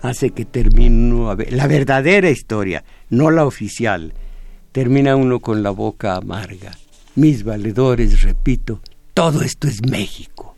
hace 0.00 0.30
que 0.30 0.44
termine 0.44 1.12
uno 1.12 1.34
la 1.34 1.66
verdadera 1.66 2.30
historia, 2.30 2.84
no 3.08 3.30
la 3.30 3.46
oficial. 3.46 4.14
Termina 4.72 5.16
uno 5.16 5.40
con 5.40 5.62
la 5.62 5.70
boca 5.70 6.16
amarga. 6.16 6.72
Mis 7.14 7.44
valedores, 7.44 8.22
repito, 8.22 8.80
todo 9.14 9.42
esto 9.42 9.68
es 9.68 9.86
México. 9.86 10.51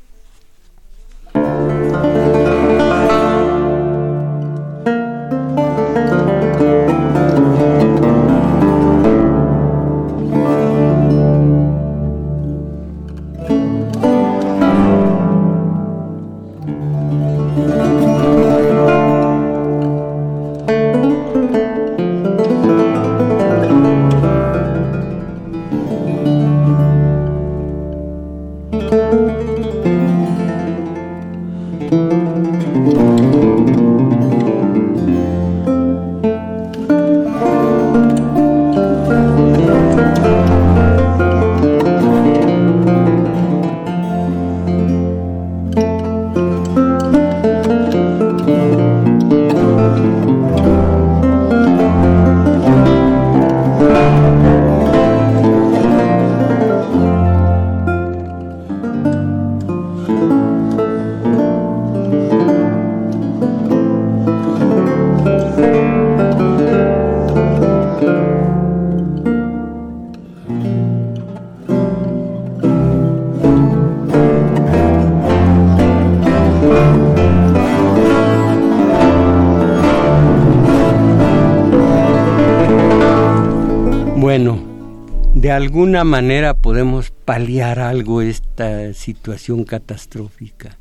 Alguna 85.57 86.05
manera 86.05 86.55
podemos 86.55 87.11
paliar 87.11 87.79
algo 87.79 88.23
esta 88.23 88.93
situación 88.95 89.65
catastrófica, 89.65 90.79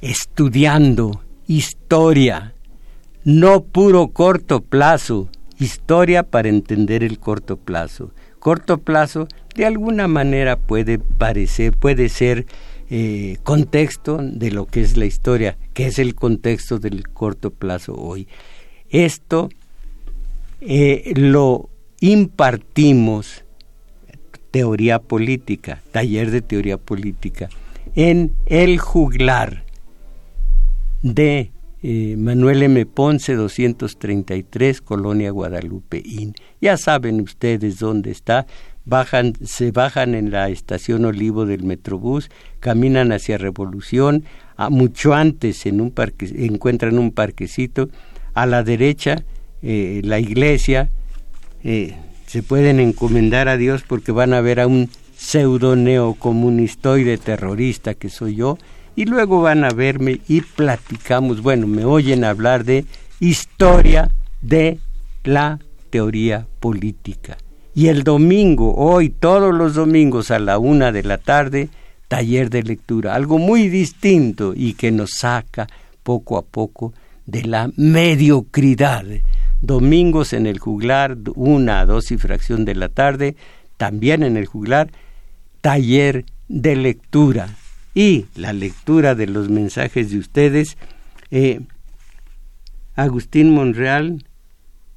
estudiando 0.00 1.22
historia, 1.46 2.54
no 3.24 3.62
puro 3.64 4.08
corto 4.08 4.60
plazo, 4.60 5.28
historia 5.58 6.22
para 6.22 6.48
entender 6.48 7.02
el 7.02 7.18
corto 7.18 7.56
plazo. 7.56 8.12
Corto 8.38 8.78
plazo 8.78 9.28
de 9.54 9.66
alguna 9.66 10.06
manera 10.08 10.56
puede 10.56 10.98
parecer, 10.98 11.72
puede 11.72 12.08
ser 12.08 12.46
eh, 12.90 13.38
contexto 13.42 14.18
de 14.22 14.50
lo 14.50 14.66
que 14.66 14.82
es 14.82 14.96
la 14.96 15.06
historia, 15.06 15.56
que 15.74 15.86
es 15.86 15.98
el 15.98 16.14
contexto 16.14 16.78
del 16.78 17.08
corto 17.08 17.50
plazo 17.50 17.94
hoy. 17.94 18.28
Esto 18.90 19.48
eh, 20.60 21.12
lo 21.16 21.70
impartimos 22.00 23.45
teoría 24.56 25.00
política, 25.00 25.82
taller 25.92 26.30
de 26.30 26.40
teoría 26.40 26.78
política, 26.78 27.50
en 27.94 28.32
el 28.46 28.78
juglar 28.78 29.64
de 31.02 31.50
eh, 31.82 32.14
Manuel 32.16 32.62
M. 32.62 32.86
Ponce 32.86 33.34
233, 33.34 34.80
Colonia 34.80 35.30
Guadalupe 35.30 36.02
Ya 36.58 36.78
saben 36.78 37.20
ustedes 37.20 37.78
dónde 37.78 38.10
está. 38.10 38.46
Se 39.44 39.72
bajan 39.72 40.14
en 40.14 40.30
la 40.30 40.48
estación 40.48 41.04
Olivo 41.04 41.44
del 41.44 41.62
Metrobús, 41.62 42.30
caminan 42.58 43.12
hacia 43.12 43.36
Revolución, 43.36 44.24
a 44.56 44.70
mucho 44.70 45.12
antes 45.12 45.66
en 45.66 45.82
un 45.82 45.90
parque, 45.90 46.32
encuentran 46.34 46.98
un 46.98 47.10
parquecito, 47.10 47.90
a 48.32 48.46
la 48.46 48.62
derecha 48.62 49.22
eh, 49.60 50.00
la 50.02 50.18
iglesia, 50.18 50.88
eh, 51.62 51.94
se 52.36 52.42
pueden 52.42 52.80
encomendar 52.80 53.48
a 53.48 53.56
Dios 53.56 53.82
porque 53.82 54.12
van 54.12 54.34
a 54.34 54.42
ver 54.42 54.60
a 54.60 54.66
un 54.66 54.90
pseudo 55.16 55.74
neocomunistoide 55.74 57.16
terrorista 57.16 57.94
que 57.94 58.10
soy 58.10 58.34
yo, 58.34 58.58
y 58.94 59.06
luego 59.06 59.40
van 59.40 59.64
a 59.64 59.70
verme 59.70 60.20
y 60.28 60.42
platicamos, 60.42 61.40
bueno, 61.40 61.66
me 61.66 61.86
oyen 61.86 62.24
hablar 62.24 62.64
de 62.64 62.84
historia 63.20 64.10
de 64.42 64.78
la 65.24 65.60
teoría 65.88 66.46
política. 66.60 67.38
Y 67.74 67.86
el 67.86 68.04
domingo, 68.04 68.74
hoy, 68.74 69.08
todos 69.08 69.54
los 69.54 69.72
domingos 69.72 70.30
a 70.30 70.38
la 70.38 70.58
una 70.58 70.92
de 70.92 71.04
la 71.04 71.16
tarde, 71.16 71.70
taller 72.06 72.50
de 72.50 72.64
lectura, 72.64 73.14
algo 73.14 73.38
muy 73.38 73.70
distinto 73.70 74.52
y 74.54 74.74
que 74.74 74.90
nos 74.90 75.12
saca 75.12 75.66
poco 76.02 76.36
a 76.36 76.42
poco 76.42 76.92
de 77.24 77.44
la 77.44 77.70
mediocridad. 77.78 79.06
Domingos 79.66 80.32
en 80.32 80.46
el 80.46 80.60
juglar, 80.60 81.18
una 81.34 81.80
a 81.80 81.86
dos 81.86 82.12
y 82.12 82.18
fracción 82.18 82.64
de 82.64 82.76
la 82.76 82.88
tarde, 82.88 83.34
también 83.76 84.22
en 84.22 84.36
el 84.36 84.46
juglar, 84.46 84.92
taller 85.60 86.24
de 86.46 86.76
lectura 86.76 87.48
y 87.92 88.26
la 88.36 88.52
lectura 88.52 89.16
de 89.16 89.26
los 89.26 89.48
mensajes 89.48 90.12
de 90.12 90.18
ustedes. 90.18 90.78
Eh, 91.32 91.62
Agustín 92.94 93.50
Monreal, 93.50 94.24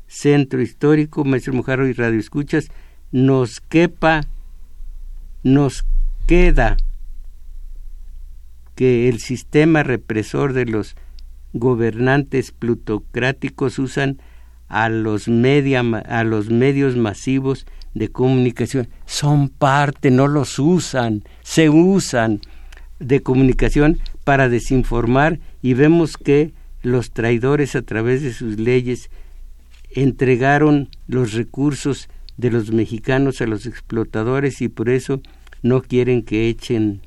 Centro 0.07 0.61
Histórico, 0.61 1.25
Maestro 1.25 1.53
Mujarro 1.53 1.87
y 1.87 1.93
Radio 1.93 2.19
Escuchas, 2.19 2.67
nos 3.11 3.61
quepa, 3.61 4.21
nos 5.41 5.83
queda 6.27 6.77
que 8.75 9.09
el 9.09 9.19
sistema 9.19 9.81
represor 9.81 10.53
de 10.53 10.65
los 10.65 10.95
gobernantes 11.53 12.51
plutocráticos 12.51 13.79
usan 13.79 14.21
a 14.69 14.87
los, 14.87 15.27
media, 15.27 15.81
a 15.81 16.23
los 16.23 16.49
medios 16.49 16.95
masivos 16.95 17.65
de 17.93 18.09
comunicación. 18.09 18.87
Son 19.05 19.49
parte, 19.49 20.11
no 20.11 20.27
los 20.27 20.59
usan, 20.59 21.23
se 21.41 21.69
usan 21.69 22.39
de 22.99 23.21
comunicación 23.21 23.99
para 24.23 24.47
desinformar 24.47 25.39
y 25.61 25.73
vemos 25.73 26.15
que 26.15 26.53
los 26.81 27.11
traidores 27.11 27.75
a 27.75 27.81
través 27.81 28.21
de 28.21 28.31
sus 28.31 28.59
leyes 28.59 29.09
entregaron 29.91 30.89
los 31.07 31.33
recursos 31.33 32.09
de 32.37 32.51
los 32.51 32.71
mexicanos 32.71 33.41
a 33.41 33.47
los 33.47 33.65
explotadores 33.65 34.61
y 34.61 34.69
por 34.69 34.89
eso 34.89 35.21
no 35.61 35.81
quieren 35.81 36.23
que 36.23 36.47
echen 36.47 37.01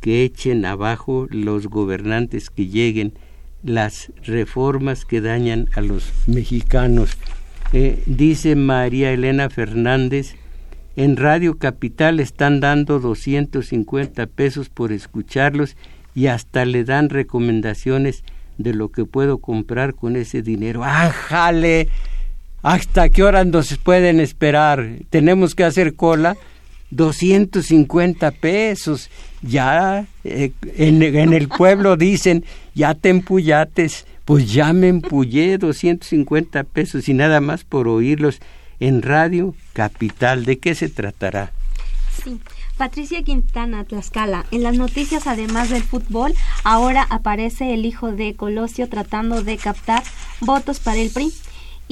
que 0.00 0.24
echen 0.24 0.64
abajo 0.64 1.28
los 1.30 1.68
gobernantes 1.68 2.50
que 2.50 2.66
lleguen 2.66 3.14
las 3.62 4.12
reformas 4.24 5.04
que 5.04 5.20
dañan 5.20 5.68
a 5.74 5.80
los 5.80 6.12
mexicanos. 6.26 7.16
Eh, 7.72 8.02
dice 8.06 8.56
María 8.56 9.12
Elena 9.12 9.48
Fernández 9.48 10.34
en 10.94 11.16
Radio 11.16 11.56
Capital 11.56 12.20
están 12.20 12.60
dando 12.60 13.00
250 13.00 14.26
pesos 14.26 14.68
por 14.68 14.92
escucharlos 14.92 15.76
y 16.14 16.26
hasta 16.26 16.66
le 16.66 16.84
dan 16.84 17.08
recomendaciones 17.08 18.24
de 18.58 18.74
lo 18.74 18.90
que 18.90 19.06
puedo 19.06 19.38
comprar 19.38 19.94
con 19.94 20.16
ese 20.16 20.42
dinero. 20.42 20.84
¡Ájale! 20.84 21.88
¿Hasta 22.62 23.08
qué 23.08 23.22
hora 23.22 23.44
nos 23.44 23.76
pueden 23.78 24.20
esperar? 24.20 24.98
Tenemos 25.08 25.54
que 25.54 25.64
hacer 25.64 25.94
cola. 25.94 26.36
250 26.92 28.30
pesos. 28.30 29.10
Ya 29.42 30.06
eh, 30.24 30.52
en, 30.76 31.02
en, 31.02 31.32
el 31.32 31.48
pueblo 31.48 31.96
dicen, 31.98 32.44
ya 32.74 32.94
te 32.94 33.08
empullates. 33.08 34.06
Pues 34.24 34.52
ya 34.52 34.72
me 34.72 34.86
empullé 34.88 35.58
250 35.58 36.62
pesos 36.64 37.08
y 37.08 37.14
nada 37.14 37.40
más 37.40 37.64
por 37.64 37.88
oírlos 37.88 38.38
en 38.78 39.02
Radio 39.02 39.54
Capital. 39.72 40.44
¿De 40.44 40.58
qué 40.58 40.76
se 40.76 40.88
tratará? 40.88 41.50
Sí. 42.22 42.38
Patricia 42.76 43.22
Quintana, 43.22 43.84
Tlaxcala. 43.84 44.46
En 44.50 44.62
las 44.62 44.76
noticias, 44.76 45.26
además 45.26 45.70
del 45.70 45.82
fútbol, 45.82 46.34
ahora 46.64 47.06
aparece 47.10 47.74
el 47.74 47.84
hijo 47.84 48.12
de 48.12 48.34
Colosio 48.34 48.88
tratando 48.88 49.42
de 49.42 49.56
captar 49.56 50.02
votos 50.40 50.80
para 50.80 50.98
el 50.98 51.10
PRI 51.10 51.32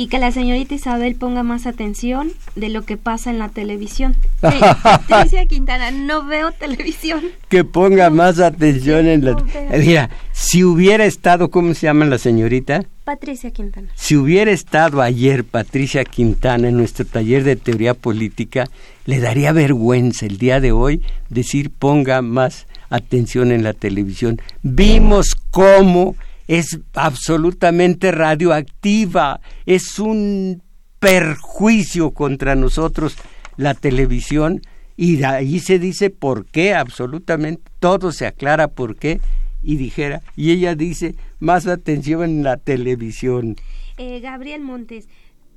y 0.01 0.07
que 0.07 0.19
la 0.19 0.33
señorita 0.33 0.75
Isabel 0.75 1.15
ponga 1.15 1.43
más 1.43 1.67
atención 1.67 2.33
de 2.57 2.71
lo 2.71 2.87
que 2.87 2.97
pasa 2.97 3.29
en 3.29 3.39
la 3.39 3.51
televisión. 3.51 4.17
Patricia 4.41 5.45
Quintana, 5.45 5.91
no 5.91 6.25
veo 6.25 6.53
televisión. 6.53 7.21
Que 7.51 7.65
ponga 7.65 8.09
más 8.09 8.39
atención 8.39 9.07
en 9.07 9.27
la... 9.27 9.37
Mira, 9.77 10.09
si 10.33 10.65
hubiera 10.65 11.05
estado, 11.05 11.51
¿cómo 11.51 11.75
se 11.75 11.87
llama 11.87 12.07
la 12.07 12.17
señorita? 12.17 12.83
Patricia 13.05 13.51
Quintana. 13.51 13.89
Si 13.95 14.17
hubiera 14.17 14.51
estado 14.51 15.03
ayer 15.03 15.45
Patricia 15.45 16.03
Quintana 16.07 16.69
en 16.69 16.79
nuestro 16.79 17.05
taller 17.05 17.45
de 17.45 17.57
teoría 17.57 17.93
política, 17.93 18.71
le 19.05 19.21
daría 19.21 19.53
vergüenza 19.53 20.25
el 20.25 20.39
día 20.39 20.61
de 20.61 20.73
hoy 20.73 21.03
decir 21.29 21.69
ponga 21.69 22.23
más 22.23 22.67
atención 22.89 23.53
en 23.53 23.65
la 23.65 23.75
televisión. 23.75 24.41
Vimos 24.63 25.37
cómo 25.51 26.17
es 26.51 26.81
absolutamente 26.95 28.11
radioactiva, 28.11 29.41
es 29.67 30.01
un 30.01 30.65
perjuicio 30.99 32.11
contra 32.11 32.57
nosotros 32.57 33.17
la 33.57 33.75
televisión 33.75 34.61
y 34.97 35.23
ahí 35.23 35.61
se 35.61 35.79
dice 35.79 36.11
por 36.11 36.47
qué, 36.47 36.75
absolutamente 36.75 37.63
todo 37.79 38.11
se 38.11 38.27
aclara 38.27 38.67
por 38.67 38.97
qué 38.97 39.21
y 39.63 39.77
dijera, 39.77 40.23
y 40.35 40.51
ella 40.51 40.75
dice, 40.75 41.15
más 41.39 41.69
atención 41.69 42.25
en 42.25 42.43
la 42.43 42.57
televisión. 42.57 43.55
Eh, 43.97 44.19
Gabriel 44.19 44.63
Montes, 44.63 45.07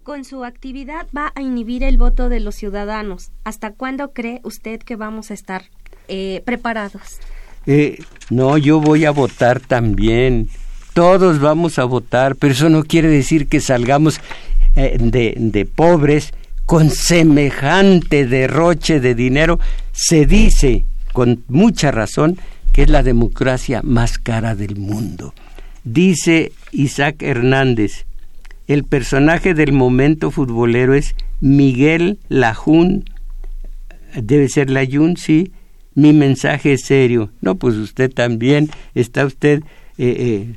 con 0.03 0.23
su 0.25 0.43
actividad 0.43 1.07
va 1.15 1.31
a 1.33 1.41
inhibir 1.41 1.81
el 1.81 1.97
voto 1.97 2.29
de 2.29 2.39
los 2.39 2.53
ciudadanos. 2.53 3.31
¿Hasta 3.43 3.71
cuándo 3.71 4.13
cree 4.13 4.41
usted 4.43 4.79
que 4.79 4.95
vamos 4.95 5.31
a 5.31 5.33
estar 5.33 5.63
eh, 6.07 6.43
preparados? 6.45 7.19
Eh, 7.65 7.97
no, 8.29 8.59
yo 8.59 8.79
voy 8.79 9.05
a 9.05 9.11
votar 9.11 9.59
también 9.59 10.49
todos 10.93 11.39
vamos 11.39 11.79
a 11.79 11.85
votar, 11.85 12.35
pero 12.35 12.53
eso 12.53 12.69
no 12.69 12.83
quiere 12.83 13.07
decir 13.07 13.47
que 13.47 13.59
salgamos 13.59 14.21
eh, 14.75 14.97
de, 14.99 15.65
pobres 15.65 16.33
con 16.65 16.89
semejante 16.89 18.25
derroche 18.25 18.99
de 18.99 19.15
dinero. 19.15 19.59
Se 19.91 20.25
dice 20.25 20.85
con 21.11 21.43
mucha 21.47 21.91
razón 21.91 22.37
que 22.71 22.83
es 22.83 22.89
la 22.89 23.03
democracia 23.03 23.81
más 23.83 24.17
cara 24.17 24.55
del 24.55 24.75
mundo. 24.75 25.33
Dice 25.83 26.51
Isaac 26.71 27.21
Hernández, 27.21 28.05
el 28.67 28.83
personaje 28.83 29.53
del 29.53 29.73
momento 29.73 30.31
futbolero 30.31 30.93
es 30.93 31.15
Miguel 31.41 32.19
Lajún, 32.29 33.03
debe 34.15 34.47
ser 34.47 34.69
Layún, 34.69 35.17
sí, 35.17 35.51
mi 35.95 36.13
mensaje 36.13 36.73
es 36.73 36.85
serio. 36.85 37.31
No, 37.41 37.55
pues 37.55 37.75
usted 37.75 38.11
también, 38.11 38.69
está 38.95 39.25
usted 39.25 39.63
eh, 39.97 40.15
eh, 40.17 40.55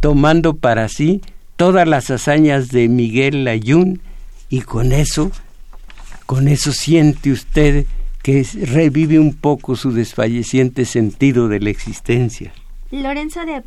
tomando 0.00 0.56
para 0.56 0.88
sí 0.88 1.22
todas 1.56 1.86
las 1.86 2.10
hazañas 2.10 2.68
de 2.68 2.88
Miguel 2.88 3.44
Layún 3.44 4.00
y 4.48 4.62
con 4.62 4.92
eso, 4.92 5.30
con 6.26 6.48
eso 6.48 6.72
siente 6.72 7.30
usted 7.30 7.86
que 8.22 8.46
revive 8.62 9.18
un 9.18 9.34
poco 9.34 9.76
su 9.76 9.92
desfalleciente 9.92 10.84
sentido 10.84 11.48
de 11.48 11.60
la 11.60 11.70
existencia. 11.70 12.52
Lorenzo 12.90 13.44
de 13.46 13.62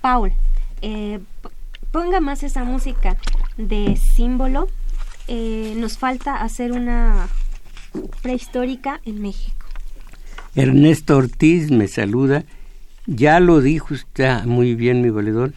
Paul, 0.00 0.32
eh, 0.80 1.20
ponga 1.90 2.20
más 2.20 2.42
esa 2.42 2.64
música 2.64 3.16
de 3.56 3.96
símbolo 3.96 4.68
eh, 5.28 5.74
nos 5.76 5.98
falta 5.98 6.42
hacer 6.42 6.72
una 6.72 7.28
prehistórica 8.22 9.00
en 9.04 9.22
México. 9.22 9.66
Ernesto 10.54 11.16
Ortiz 11.16 11.70
me 11.70 11.88
saluda. 11.88 12.44
Ya 13.06 13.40
lo 13.40 13.60
dijo 13.60 13.94
usted 13.94 14.44
muy 14.44 14.74
bien, 14.74 15.00
mi 15.00 15.10
valedor. 15.10 15.52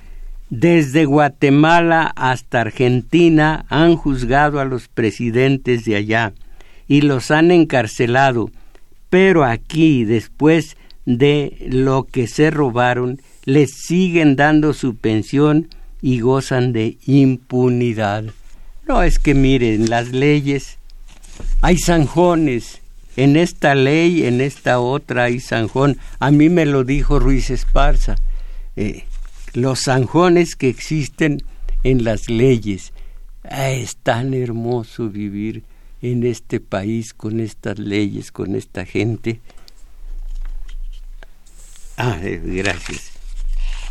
Desde 0.50 1.06
Guatemala 1.06 2.12
hasta 2.16 2.62
Argentina 2.62 3.66
han 3.70 3.96
juzgado 3.96 4.60
a 4.60 4.66
los 4.66 4.88
presidentes 4.88 5.86
de 5.86 5.96
allá 5.96 6.34
y 6.88 7.02
los 7.02 7.32
han 7.32 7.50
encarcelado. 7.52 8.52
Pero 9.10 9.44
aquí, 9.44 10.06
después 10.06 10.78
de 11.06 11.58
lo 11.68 12.04
que 12.04 12.28
se 12.28 12.52
robaron, 12.52 13.20
les 13.46 13.72
siguen 13.72 14.36
dando 14.36 14.74
su 14.74 14.96
pensión 14.96 15.68
y 16.02 16.20
gozan 16.20 16.74
de 16.74 16.98
impunidad. 17.06 18.26
No 18.88 19.02
es 19.02 19.18
que 19.18 19.34
miren, 19.34 19.90
las 19.90 20.10
leyes, 20.10 20.78
hay 21.62 21.78
zanjones, 21.78 22.82
en 23.18 23.38
esta 23.38 23.76
ley, 23.76 24.26
en 24.26 24.42
esta 24.42 24.80
otra 24.80 25.24
hay 25.24 25.40
zanjón. 25.40 25.98
A 26.20 26.32
mí 26.32 26.50
me 26.50 26.66
lo 26.66 26.84
dijo 26.84 27.20
Ruiz 27.20 27.50
Esparza. 27.50 28.16
Eh, 28.76 29.06
los 29.56 29.84
zanjones 29.86 30.56
que 30.56 30.70
existen 30.70 31.44
en 31.84 32.04
las 32.04 32.30
leyes. 32.30 32.94
Ah, 33.44 33.70
es 33.70 33.96
tan 33.98 34.34
hermoso 34.34 35.10
vivir 35.10 35.64
en 36.02 36.26
este 36.26 36.60
país 36.60 37.14
con 37.14 37.40
estas 37.40 37.80
leyes, 37.80 38.32
con 38.32 38.56
esta 38.56 38.86
gente. 38.86 39.40
Ah, 41.98 42.20
eh, 42.22 42.42
gracias. 42.44 43.12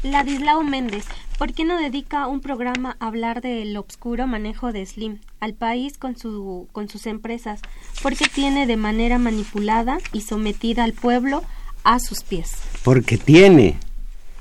Ladislao 0.03 0.63
Méndez, 0.63 1.07
¿por 1.39 1.55
qué 1.55 1.65
no 1.65 1.79
dedica 1.79 2.27
un 2.27 2.41
programa 2.41 2.97
a 3.01 3.07
hablar 3.07 3.41
del 3.41 3.75
obscuro 3.79 4.27
manejo 4.27 4.71
de 4.71 4.85
Slim 4.85 5.21
al 5.41 5.55
país 5.55 5.97
con, 5.97 6.19
su, 6.19 6.69
con 6.73 6.91
sus 6.91 7.07
empresas? 7.07 7.61
Porque 8.03 8.27
tiene 8.27 8.67
de 8.67 8.77
manera 8.77 9.19
manipulada 9.19 9.99
y 10.13 10.21
sometida 10.21 10.85
al 10.85 10.93
pueblo 10.93 11.43
a 11.85 12.01
sus 12.01 12.23
pies. 12.23 12.53
Porque 12.83 13.17
tiene, 13.17 13.79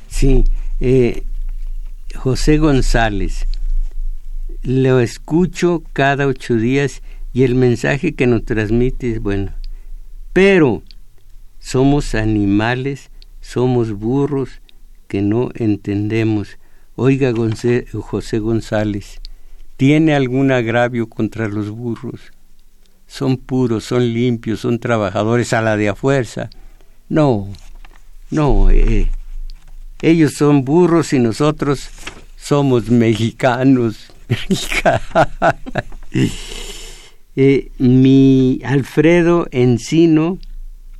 sí. 0.10 0.44
Eh, 0.86 1.24
José 2.14 2.58
González, 2.58 3.46
lo 4.64 5.00
escucho 5.00 5.82
cada 5.94 6.28
ocho 6.28 6.58
días 6.58 7.02
y 7.32 7.44
el 7.44 7.56
mensaje 7.56 8.16
que 8.16 8.28
nos 8.28 8.44
transmite 8.44 9.14
es 9.14 9.22
bueno. 9.22 9.54
Pero 10.34 10.84
somos 11.58 12.16
animales, 12.16 13.12
somos 13.40 13.94
burros 13.94 14.60
que 15.08 15.22
no 15.22 15.52
entendemos. 15.56 16.58
Oiga, 16.98 17.32
José 17.94 18.40
González, 18.40 19.22
¿tiene 19.78 20.14
algún 20.14 20.52
agravio 20.52 21.08
contra 21.08 21.48
los 21.48 21.70
burros? 21.70 22.34
Son 23.08 23.38
puros, 23.38 23.86
son 23.86 24.14
limpios, 24.14 24.60
son 24.60 24.80
trabajadores 24.80 25.54
a 25.54 25.62
la 25.62 25.78
de 25.78 25.88
a 25.88 25.96
fuerza. 25.96 26.50
No, 27.08 27.48
no, 28.30 28.70
eh, 28.70 29.10
ellos 30.04 30.34
son 30.34 30.66
burros 30.66 31.14
y 31.14 31.20
nosotros 31.20 31.90
somos 32.36 32.90
mexicanos. 32.90 34.12
eh, 37.38 37.72
mi 37.78 38.60
Alfredo 38.66 39.48
Encino 39.52 40.40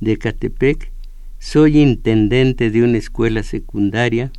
de 0.00 0.16
Catepec 0.16 0.90
soy 1.38 1.80
intendente 1.80 2.70
de 2.70 2.82
una 2.82 2.96
escuela 2.96 3.42
secundaria. 3.42 4.32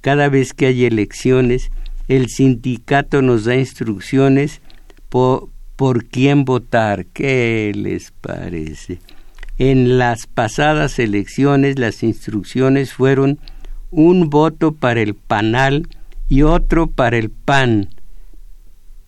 Cada 0.00 0.28
vez 0.28 0.52
que 0.52 0.66
hay 0.66 0.84
elecciones, 0.84 1.70
el 2.08 2.28
sindicato 2.28 3.22
nos 3.22 3.44
da 3.44 3.54
instrucciones 3.54 4.60
por, 5.08 5.48
por 5.76 6.06
quién 6.06 6.44
votar. 6.44 7.06
¿Qué 7.06 7.70
les 7.72 8.10
parece? 8.10 8.98
En 9.58 9.96
las 9.96 10.26
pasadas 10.26 10.98
elecciones 10.98 11.78
las 11.78 12.02
instrucciones 12.02 12.92
fueron 12.92 13.38
un 13.90 14.30
voto 14.30 14.72
para 14.72 15.00
el 15.00 15.14
panal 15.14 15.88
y 16.28 16.42
otro 16.42 16.88
para 16.88 17.16
el 17.16 17.30
pan. 17.30 17.88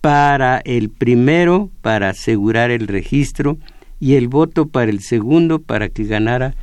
Para 0.01 0.59
el 0.59 0.89
primero, 0.89 1.71
para 1.83 2.11
asegurar 2.11 2.71
el 2.71 2.89
registro, 2.89 3.59
y 4.01 4.15
el 4.15 4.29
voto 4.29 4.67
para 4.67 4.91
el 4.91 5.01
segundo, 5.01 5.59
para 5.59 5.91
que 5.91 6.05
ganara 6.05 6.55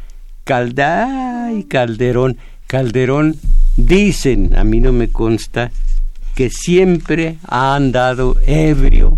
y 1.54 1.64
Calderón. 1.64 2.38
Calderón, 2.68 3.36
dicen, 3.76 4.56
a 4.56 4.64
mí 4.64 4.80
no 4.80 4.94
me 4.94 5.10
consta, 5.10 5.72
que 6.36 6.50
siempre 6.50 7.38
ha 7.48 7.76
andado 7.76 8.36
ebrio 8.46 9.18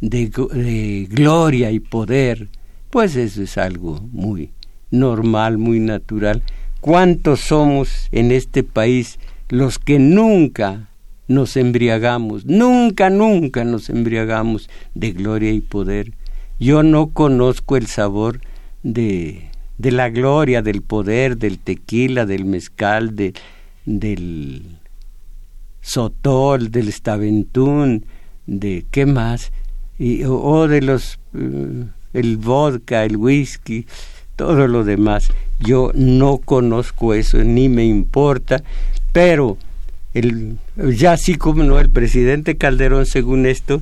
de, 0.00 1.06
gloria 1.10 1.70
y 1.70 1.80
poder, 1.80 2.48
pues 2.90 3.16
eso 3.16 3.42
es 3.42 3.58
algo 3.58 4.00
muy 4.12 4.50
normal, 4.90 5.58
muy 5.58 5.80
natural. 5.80 6.42
¿Cuántos 6.84 7.40
somos 7.40 8.08
en 8.12 8.30
este 8.30 8.62
país 8.62 9.18
los 9.48 9.78
que 9.78 9.98
nunca 9.98 10.90
nos 11.28 11.56
embriagamos, 11.56 12.44
nunca, 12.44 13.08
nunca 13.08 13.64
nos 13.64 13.88
embriagamos 13.88 14.68
de 14.94 15.12
gloria 15.12 15.50
y 15.50 15.62
poder? 15.62 16.12
Yo 16.60 16.82
no 16.82 17.06
conozco 17.06 17.78
el 17.78 17.86
sabor 17.86 18.40
de 18.82 19.48
de 19.78 19.90
la 19.90 20.08
gloria, 20.10 20.62
del 20.62 20.82
poder, 20.82 21.36
del 21.36 21.58
tequila, 21.58 22.26
del 22.26 22.44
mezcal, 22.44 23.16
de, 23.16 23.34
del 23.84 24.62
sotol, 25.80 26.70
del 26.70 26.88
estaventún, 26.88 28.06
de 28.46 28.86
qué 28.90 29.06
más, 29.06 29.52
y, 29.98 30.24
o, 30.24 30.68
de 30.68 30.82
los 30.82 31.18
eh, 31.34 31.86
el 32.12 32.36
vodka, 32.36 33.04
el 33.04 33.16
whisky, 33.16 33.86
todo 34.36 34.66
lo 34.68 34.84
demás. 34.84 35.30
Yo 35.60 35.90
no 35.94 36.38
conozco 36.38 37.14
eso, 37.14 37.38
ni 37.38 37.68
me 37.68 37.84
importa, 37.84 38.62
pero 39.12 39.56
ya 40.76 41.12
así 41.12 41.36
como 41.36 41.64
no, 41.64 41.78
el 41.78 41.90
presidente 41.90 42.56
Calderón, 42.56 43.06
según 43.06 43.46
esto, 43.46 43.80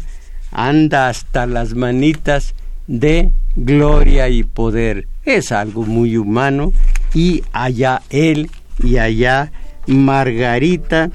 anda 0.50 1.08
hasta 1.08 1.46
las 1.46 1.74
manitas 1.74 2.54
de 2.86 3.32
gloria 3.56 4.28
y 4.28 4.42
poder. 4.42 5.08
Es 5.24 5.52
algo 5.52 5.84
muy 5.84 6.16
humano 6.16 6.72
y 7.14 7.42
allá 7.52 8.02
él 8.10 8.50
y 8.82 8.96
allá 8.98 9.52
Margarita 9.86 11.10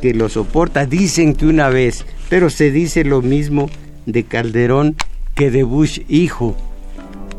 que 0.00 0.14
lo 0.14 0.28
soporta. 0.28 0.86
Dicen 0.86 1.34
que 1.34 1.46
una 1.46 1.68
vez, 1.68 2.04
pero 2.28 2.50
se 2.50 2.70
dice 2.70 3.04
lo 3.04 3.22
mismo 3.22 3.70
de 4.06 4.24
Calderón 4.24 4.96
que 5.34 5.50
de 5.50 5.62
Bush 5.62 6.00
hijo, 6.08 6.56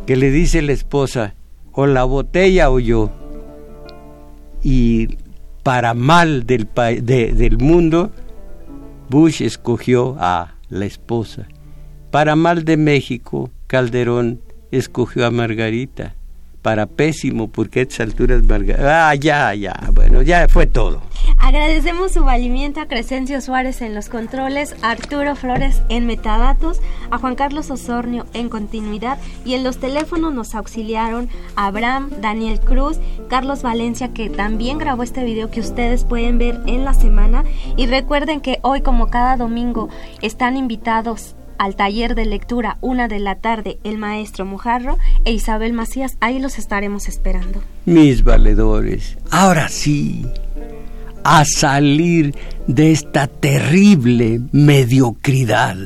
que 0.05 0.15
le 0.15 0.31
dice 0.31 0.61
la 0.61 0.73
esposa, 0.73 1.35
o 1.71 1.85
la 1.85 2.03
botella 2.03 2.69
o 2.69 2.79
yo. 2.79 3.09
Y 4.61 5.17
para 5.63 5.93
mal 5.93 6.45
del, 6.45 6.67
del 6.73 7.57
mundo, 7.57 8.11
Bush 9.09 9.41
escogió 9.41 10.15
a 10.19 10.55
la 10.69 10.85
esposa. 10.85 11.47
Para 12.11 12.35
mal 12.35 12.63
de 12.63 12.77
México, 12.77 13.49
Calderón 13.67 14.41
escogió 14.71 15.25
a 15.25 15.31
Margarita. 15.31 16.15
Para 16.63 16.87
pésimo, 16.87 17.49
porque 17.49 17.81
a 17.81 17.83
estas 17.83 17.99
alturas. 17.99 18.41
Ah, 18.79 19.13
ya, 19.13 19.53
ya, 19.53 19.75
bueno, 19.93 20.23
ya 20.23 20.47
fue 20.47 20.65
todo. 20.65 21.01
Agradecemos 21.37 22.13
su 22.13 22.23
valimiento 22.23 22.79
a 22.79 22.87
Crescencio 22.87 23.41
Suárez 23.41 23.81
en 23.81 23.93
los 23.93 24.09
controles, 24.09 24.75
a 24.81 24.91
Arturo 24.91 25.35
Flores 25.35 25.81
en 25.89 26.05
metadatos, 26.05 26.79
a 27.11 27.17
Juan 27.17 27.35
Carlos 27.35 27.69
Osornio 27.69 28.25
en 28.33 28.49
continuidad 28.49 29.17
y 29.45 29.53
en 29.55 29.63
los 29.63 29.77
teléfonos 29.77 30.33
nos 30.33 30.55
auxiliaron 30.55 31.29
Abraham, 31.55 32.09
Daniel 32.21 32.59
Cruz, 32.59 32.99
Carlos 33.29 33.61
Valencia 33.61 34.13
que 34.13 34.29
también 34.29 34.77
grabó 34.77 35.03
este 35.03 35.23
video 35.23 35.51
que 35.51 35.59
ustedes 35.59 36.05
pueden 36.05 36.37
ver 36.37 36.61
en 36.65 36.85
la 36.85 36.93
semana 36.93 37.43
y 37.75 37.87
recuerden 37.87 38.39
que 38.39 38.59
hoy 38.61 38.81
como 38.81 39.07
cada 39.07 39.37
domingo 39.37 39.89
están 40.21 40.55
invitados 40.57 41.35
al 41.57 41.75
taller 41.75 42.15
de 42.15 42.25
lectura 42.25 42.77
una 42.81 43.07
de 43.07 43.19
la 43.19 43.35
tarde 43.35 43.77
el 43.83 43.97
maestro 43.97 44.45
Mojarro 44.45 44.97
e 45.25 45.31
Isabel 45.31 45.73
Macías. 45.73 46.17
Ahí 46.19 46.39
los 46.39 46.57
estaremos 46.57 47.07
esperando. 47.07 47.61
Mis 47.85 48.23
valedores, 48.23 49.17
ahora 49.31 49.69
sí, 49.69 50.25
a 51.23 51.45
salir 51.45 52.35
de 52.67 52.91
esta 52.91 53.27
terrible 53.27 54.41
mediocridad. 54.51 55.77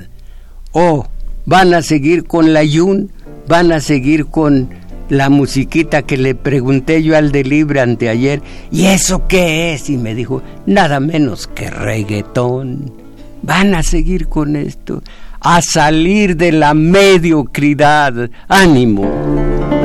Oh, 0.72 1.08
van 1.46 1.74
a 1.74 1.82
seguir 1.82 2.26
con 2.26 2.54
la 2.54 2.64
Yun, 2.64 3.12
van 3.48 3.72
a 3.72 3.80
seguir 3.80 4.28
con 4.28 4.70
la 5.10 5.30
musiquita 5.30 6.02
que 6.02 6.18
le 6.18 6.36
pregunté 6.36 7.02
yo 7.02 7.16
al 7.16 7.32
de 7.32 7.44
Libre 7.44 7.80
anteayer, 7.80 8.42
¿y 8.72 8.86
eso 8.88 9.28
qué 9.28 9.74
es? 9.74 9.90
Y 9.90 9.98
me 9.98 10.16
dijo, 10.16 10.42
nada 10.66 11.00
menos 11.00 11.48
que 11.48 11.70
reggaetón. 11.70 12.92
Van 13.42 13.76
a 13.76 13.84
seguir 13.84 14.28
con 14.28 14.56
esto 14.56 15.02
a 15.40 15.62
salir 15.62 16.36
de 16.36 16.52
la 16.52 16.74
mediocridad. 16.74 18.30
Ánimo. 18.48 19.77